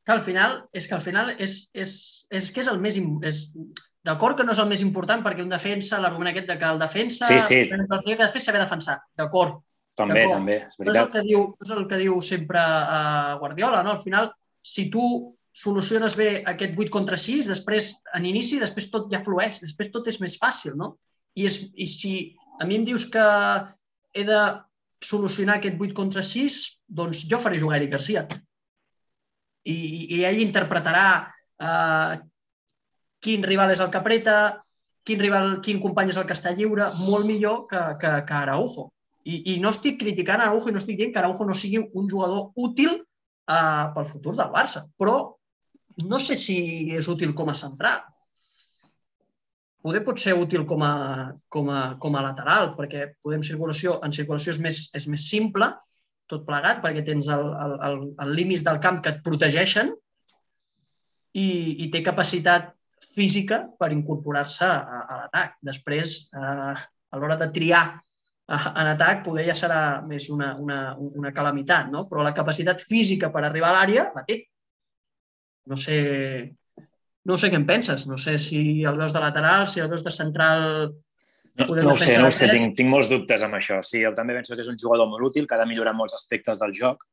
que 0.04 0.12
al 0.12 0.22
final, 0.22 0.56
és 0.74 0.88
que 0.88 0.96
al 0.96 1.02
final 1.02 1.32
és, 1.38 1.70
és, 1.74 1.94
és 2.34 2.52
que 2.52 2.64
és 2.64 2.70
el 2.72 2.82
més... 2.82 3.00
És, 3.28 3.48
D'acord 4.02 4.34
que 4.34 4.42
no 4.42 4.56
és 4.56 4.58
el 4.58 4.66
més 4.66 4.82
important 4.82 5.22
perquè 5.22 5.44
un 5.46 5.52
defensa, 5.52 6.00
l'argument 6.02 6.32
aquest 6.32 6.48
de 6.50 6.56
que 6.58 6.70
el 6.74 6.80
defensa 6.82 7.28
sí, 7.30 7.36
sí. 7.46 7.60
el 7.70 7.84
que 7.86 8.16
ha 8.16 8.24
de 8.24 8.32
fer 8.34 8.40
és 8.42 8.48
saber 8.50 8.62
defensar. 8.64 8.96
D'acord. 9.14 9.60
També, 9.99 10.23
també, 10.32 10.58
és 10.65 10.80
veritat. 10.80 10.95
és 10.95 11.01
el 11.01 11.12
que 11.13 11.23
diu, 11.27 11.43
és 11.65 11.71
el 11.75 11.86
que 11.89 11.99
diu 11.99 12.19
sempre 12.23 12.62
uh, 12.62 13.38
Guardiola, 13.41 13.82
no? 13.84 13.95
Al 13.95 14.01
final, 14.01 14.32
si 14.63 14.88
tu 14.93 15.04
soluciones 15.51 16.15
bé 16.15 16.30
aquest 16.47 16.77
8 16.80 16.93
contra 16.93 17.19
6, 17.19 17.49
després, 17.51 17.91
en 18.15 18.27
inici, 18.30 18.60
després 18.62 18.88
tot 18.93 19.12
ja 19.12 19.19
flueix, 19.25 19.60
després 19.60 19.91
tot 19.91 20.08
és 20.08 20.21
més 20.23 20.38
fàcil, 20.39 20.77
no? 20.80 20.95
I, 21.36 21.47
és, 21.49 21.60
i 21.75 21.88
si 21.88 22.13
a 22.62 22.67
mi 22.67 22.80
em 22.80 22.88
dius 22.88 23.06
que 23.12 23.25
he 24.15 24.23
de 24.27 24.39
solucionar 25.04 25.60
aquest 25.60 25.80
8 25.82 25.97
contra 25.97 26.23
6, 26.23 26.62
doncs 26.88 27.25
jo 27.27 27.39
faré 27.41 27.60
jugar 27.60 27.82
Eric 27.82 27.95
Garcia 27.97 28.25
i, 29.63 29.77
i 30.17 30.23
ell 30.25 30.41
interpretarà 30.41 31.06
eh, 31.62 32.19
quin 33.21 33.45
rival 33.45 33.73
és 33.73 33.82
el 33.84 33.91
que 33.93 33.99
apreta, 33.99 34.36
quin, 35.06 35.21
rival, 35.21 35.60
quin 35.65 35.82
company 35.84 36.13
és 36.13 36.19
el 36.19 36.27
que 36.30 36.38
està 36.38 36.54
lliure, 36.56 36.89
molt 37.01 37.27
millor 37.30 37.65
que, 37.69 37.82
que, 38.01 38.13
que 38.27 38.38
Araujo. 38.38 38.89
I, 39.23 39.53
I 39.53 39.60
no 39.62 39.69
estic 39.69 39.99
criticant 40.01 40.41
Araujo 40.41 40.69
i 40.69 40.73
no 40.73 40.81
estic 40.81 40.97
dient 40.97 41.12
que 41.13 41.21
Araujo 41.21 41.45
no 41.45 41.57
sigui 41.57 41.84
un 41.84 42.10
jugador 42.10 42.49
útil 42.57 42.95
eh, 42.95 43.86
pel 43.95 44.07
futur 44.10 44.34
del 44.38 44.49
Barça, 44.53 44.86
però 44.97 45.17
no 46.07 46.19
sé 46.23 46.38
si 46.39 46.57
és 46.95 47.10
útil 47.12 47.36
com 47.38 47.51
a 47.51 47.57
central. 47.57 48.01
Poder 49.81 50.03
pot 50.05 50.19
ser 50.21 50.34
útil 50.38 50.65
com 50.69 50.84
a, 50.86 50.93
com 51.49 51.69
a, 51.73 51.81
com 52.01 52.15
a 52.15 52.21
lateral, 52.25 52.75
perquè 52.77 53.15
podem 53.21 53.41
circulació, 53.45 53.97
en 54.05 54.13
circulació 54.13 54.53
és 54.53 54.60
més, 54.62 54.84
és 54.97 55.07
més 55.10 55.25
simple, 55.29 55.71
tot 56.29 56.45
plegat, 56.47 56.84
perquè 56.84 57.01
tens 57.05 57.29
el, 57.34 57.47
el, 57.65 57.73
el, 57.88 57.97
el 58.25 58.36
límit 58.38 58.62
del 58.65 58.79
camp 58.84 59.01
que 59.03 59.15
et 59.15 59.23
protegeixen 59.25 59.91
i, 61.34 61.47
i 61.81 61.89
té 61.91 62.03
capacitat 62.05 62.71
física 63.01 63.63
per 63.79 63.89
incorporar-se 63.95 64.69
a, 64.69 65.01
a 65.01 65.19
l'atac. 65.23 65.57
Després, 65.65 66.21
eh, 66.38 66.73
a 66.77 67.19
l'hora 67.19 67.39
de 67.41 67.49
triar 67.51 67.84
en 68.52 68.88
atac, 68.92 69.22
poder 69.26 69.46
ja 69.48 69.56
serà 69.56 69.82
més 70.08 70.28
una, 70.34 70.54
una, 70.60 70.80
una 71.00 71.32
calamitat, 71.36 71.92
no? 71.92 72.04
però 72.10 72.26
la 72.26 72.34
capacitat 72.36 72.82
física 72.84 73.32
per 73.32 73.46
arribar 73.48 73.72
a 73.72 73.78
l'àrea 73.78 74.10
la 74.16 74.26
té. 74.28 74.42
No 75.72 75.78
sé, 75.78 76.00
no 77.30 77.38
sé 77.38 77.52
què 77.52 77.60
en 77.60 77.68
penses, 77.70 78.08
no 78.10 78.18
sé 78.20 78.38
si 78.42 78.82
el 78.88 78.98
veus 79.00 79.14
de 79.14 79.22
lateral, 79.24 79.68
si 79.70 79.80
el 79.80 79.90
veus 79.92 80.04
de 80.04 80.12
central 80.12 80.64
no, 81.60 81.66
no 81.68 81.94
ho 81.94 81.98
sé, 82.00 82.16
no 82.18 82.30
ho 82.30 82.34
sé, 82.34 82.48
tinc, 82.50 82.74
tinc 82.80 82.90
molts 82.92 83.10
dubtes 83.12 83.44
amb 83.44 83.58
això. 83.58 83.82
Sí, 83.86 84.02
jo 84.06 84.14
també 84.16 84.36
penso 84.38 84.56
que 84.56 84.64
és 84.64 84.72
un 84.72 84.80
jugador 84.80 85.10
molt 85.12 85.30
útil, 85.32 85.48
que 85.48 85.56
ha 85.58 85.62
de 85.62 85.68
millorar 85.70 85.94
molts 85.98 86.16
aspectes 86.18 86.62
del 86.62 86.74
joc, 86.78 87.04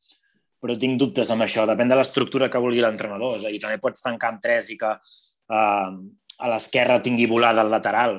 però 0.63 0.77
tinc 0.79 0.99
dubtes 1.01 1.31
amb 1.35 1.45
això. 1.45 1.67
Depèn 1.69 1.91
de 1.91 1.99
l'estructura 1.99 2.49
que 2.51 2.63
vulgui 2.63 2.83
l'entrenador. 2.85 3.37
És 3.39 3.47
a 3.47 3.53
dir, 3.53 3.61
també 3.63 3.81
pots 3.83 4.05
tancar 4.05 4.33
amb 4.33 4.43
tres 4.43 4.71
i 4.75 4.79
que 4.79 4.95
uh, 4.95 5.91
a 6.39 6.53
l'esquerra 6.53 7.01
tingui 7.03 7.27
volada 7.31 7.67
el 7.67 7.75
lateral. 7.75 8.19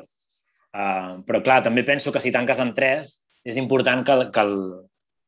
Uh, 0.69 1.17
però, 1.25 1.41
clar, 1.41 1.63
també 1.65 1.83
penso 1.85 2.13
que 2.13 2.21
si 2.21 2.31
tanques 2.31 2.59
amb 2.61 2.75
tres 2.77 3.17
és 3.43 3.57
important 3.57 4.03
que, 4.05 4.17
que, 4.33 4.43
el, 4.43 4.55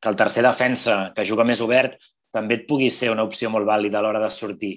que 0.02 0.12
el 0.12 0.18
tercer 0.20 0.44
defensa, 0.46 0.98
que 1.16 1.26
juga 1.26 1.46
més 1.48 1.64
obert, 1.66 1.98
també 2.32 2.60
et 2.60 2.68
pugui 2.68 2.92
ser 2.94 3.12
una 3.12 3.26
opció 3.28 3.50
molt 3.50 3.68
vàlida 3.68 4.00
a 4.00 4.06
l'hora 4.06 4.22
de 4.22 4.30
sortir. 4.32 4.76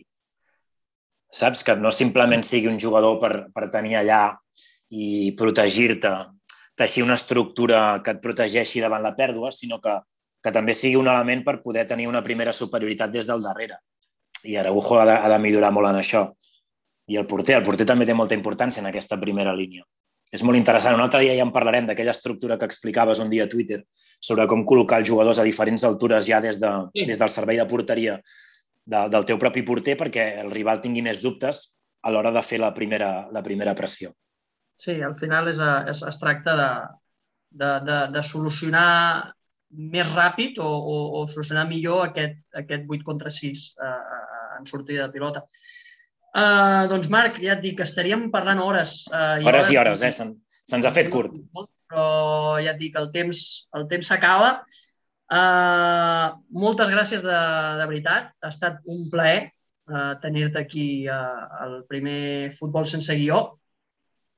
Saps? 1.34 1.64
Que 1.66 1.76
no 1.76 1.92
simplement 1.92 2.42
sigui 2.46 2.70
un 2.70 2.80
jugador 2.80 3.18
per, 3.20 3.32
per 3.54 3.68
tenir 3.70 3.98
allà 4.00 4.22
i 4.94 5.34
protegir-te, 5.38 6.12
teixir 6.78 7.04
una 7.04 7.18
estructura 7.18 8.00
que 8.04 8.14
et 8.14 8.22
protegeixi 8.22 8.82
davant 8.82 9.02
la 9.02 9.14
pèrdua, 9.16 9.50
sinó 9.54 9.80
que, 9.82 9.98
que 10.42 10.52
també 10.54 10.74
sigui 10.78 10.98
un 11.00 11.10
element 11.10 11.44
per 11.46 11.60
poder 11.62 11.86
tenir 11.90 12.08
una 12.10 12.22
primera 12.22 12.52
superioritat 12.52 13.12
des 13.14 13.28
del 13.30 13.42
darrere. 13.42 13.80
I 14.44 14.58
Araujo 14.60 15.00
ha 15.00 15.06
de, 15.08 15.16
ha 15.16 15.28
de 15.32 15.38
millorar 15.40 15.72
molt 15.72 15.90
en 15.90 16.00
això. 16.02 16.26
I 17.08 17.18
el 17.20 17.26
porter, 17.28 17.58
el 17.58 17.64
porter 17.64 17.86
també 17.88 18.06
té 18.08 18.14
molta 18.16 18.36
importància 18.36 18.82
en 18.82 18.90
aquesta 18.90 19.18
primera 19.20 19.54
línia. 19.56 19.84
És 20.32 20.42
molt 20.42 20.58
interessant. 20.58 20.96
Un 20.96 21.04
altre 21.04 21.20
dia 21.22 21.36
ja 21.36 21.44
en 21.46 21.52
parlarem 21.54 21.86
d'aquella 21.86 22.14
estructura 22.14 22.56
que 22.58 22.66
explicaves 22.66 23.20
un 23.22 23.30
dia 23.30 23.44
a 23.44 23.50
Twitter 23.50 23.82
sobre 23.92 24.48
com 24.50 24.64
col·locar 24.66 24.98
els 25.02 25.08
jugadors 25.08 25.38
a 25.38 25.46
diferents 25.46 25.84
altures 25.86 26.26
ja 26.26 26.40
des, 26.42 26.58
de, 26.62 26.72
sí. 26.94 27.06
des 27.10 27.20
del 27.20 27.30
servei 27.30 27.60
de 27.60 27.68
porteria 27.70 28.18
de, 28.18 29.06
del 29.12 29.28
teu 29.28 29.38
propi 29.38 29.62
porter 29.62 29.96
perquè 30.00 30.26
el 30.42 30.50
rival 30.50 30.82
tingui 30.82 31.04
més 31.06 31.22
dubtes 31.22 31.64
a 32.04 32.12
l'hora 32.12 32.32
de 32.34 32.42
fer 32.44 32.58
la 32.60 32.74
primera, 32.76 33.28
la 33.32 33.42
primera 33.42 33.74
pressió. 33.78 34.12
Sí, 34.74 34.98
al 35.00 35.14
final 35.14 35.48
és, 35.48 35.60
és, 35.62 36.02
es 36.08 36.18
tracta 36.20 36.56
de, 36.58 36.70
de, 37.62 37.70
de, 37.86 37.98
de 38.16 38.22
solucionar 38.26 39.32
més 39.94 40.10
ràpid 40.14 40.58
o, 40.62 40.66
o, 40.66 40.98
o 41.20 41.22
solucionar 41.30 41.64
millor 41.70 42.04
aquest, 42.08 42.42
aquest 42.54 42.84
8 42.90 43.06
contra 43.06 43.30
6 43.32 43.64
eh, 43.78 43.86
eh, 43.86 44.44
en 44.58 44.68
sortida 44.70 45.06
de 45.06 45.14
pilota. 45.14 45.44
Uh, 46.34 46.88
doncs, 46.90 47.06
Marc, 47.14 47.38
ja 47.38 47.54
et 47.54 47.62
dic, 47.62 47.78
estaríem 47.84 48.26
parlant 48.32 48.58
hores. 48.58 49.04
Uh, 49.12 49.38
i 49.38 49.46
hores, 49.46 49.68
hores 49.68 49.70
i 49.70 49.78
hores, 49.78 50.02
eh? 50.02 50.12
Se'ns 50.64 50.82
se 50.82 50.90
ha 50.90 50.94
fet 50.94 51.10
curt. 51.12 51.36
Però 51.54 52.06
ja 52.64 52.72
et 52.72 52.80
dic, 52.80 52.96
el 52.98 53.12
temps 53.14 53.44
el 53.78 53.86
temps 53.90 54.10
s'acaba. 54.10 54.56
Uh, 55.30 56.34
moltes 56.52 56.90
gràcies 56.90 57.22
de, 57.22 57.38
de 57.78 57.86
veritat. 57.90 58.32
Ha 58.42 58.50
estat 58.50 58.82
un 58.90 59.06
plaer 59.12 59.52
uh, 59.90 60.14
tenir-te 60.22 60.64
aquí 60.64 60.86
uh, 61.06 61.46
al 61.62 61.82
primer 61.90 62.50
Futbol 62.58 62.88
sense 62.88 63.14
guió. 63.14 63.44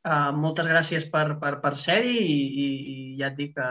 Uh, 0.07 0.31
moltes 0.37 0.69
gràcies 0.71 1.09
per, 1.11 1.39
per, 1.41 1.57
per 1.65 1.75
ser-hi 1.81 2.19
i, 2.21 2.41
i, 2.47 2.67
i 2.93 2.97
ja 3.19 3.33
et 3.33 3.41
dic 3.41 3.57
que 3.57 3.71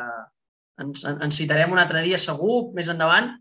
ens, 0.83 1.05
ens 1.07 1.38
citarem 1.38 1.71
un 1.71 1.79
altre 1.79 2.01
dia 2.03 2.19
segur, 2.19 2.71
més 2.75 2.89
endavant, 2.91 3.35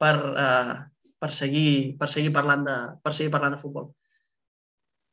per, 0.00 0.14
uh, 0.30 0.76
per, 1.18 1.34
seguir, 1.34 1.98
per, 1.98 2.08
seguir 2.08 2.32
parlant 2.32 2.64
de, 2.64 2.76
per 3.02 3.12
seguir 3.18 3.34
parlant 3.34 3.58
de 3.58 3.60
futbol. 3.60 3.90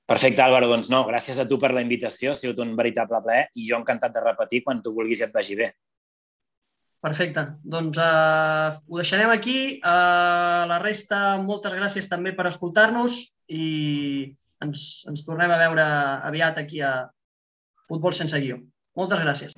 Perfecte, 0.06 0.44
Álvaro. 0.46 0.70
Doncs 0.70 0.92
no, 0.94 1.02
gràcies 1.08 1.40
a 1.42 1.48
tu 1.50 1.58
per 1.62 1.72
la 1.74 1.82
invitació. 1.86 2.34
Ha 2.34 2.40
sigut 2.40 2.62
un 2.62 2.76
veritable 2.78 3.22
plaer 3.26 3.50
i 3.58 3.66
jo 3.70 3.80
encantat 3.82 4.14
de 4.14 4.24
repetir 4.26 4.62
quan 4.66 4.84
tu 4.86 4.94
vulguis 4.94 5.24
i 5.24 5.28
et 5.28 5.34
vagi 5.34 5.58
bé. 5.58 5.72
Perfecte. 7.06 7.42
Doncs 7.62 8.00
uh, 8.02 8.70
ho 8.90 9.02
deixarem 9.02 9.34
aquí. 9.34 9.58
Uh, 9.82 10.66
la 10.70 10.80
resta, 10.82 11.38
moltes 11.42 11.74
gràcies 11.78 12.10
també 12.10 12.34
per 12.38 12.48
escoltar-nos 12.50 13.20
i 13.50 13.66
ens, 14.66 14.86
ens 15.10 15.26
tornem 15.26 15.54
a 15.54 15.60
veure 15.62 15.86
aviat 16.32 16.62
aquí 16.62 16.82
a, 16.82 16.96
Futbol 17.90 18.14
sense 18.18 18.40
guió. 18.42 18.58
Moltes 18.98 19.22
gràcies. 19.22 19.54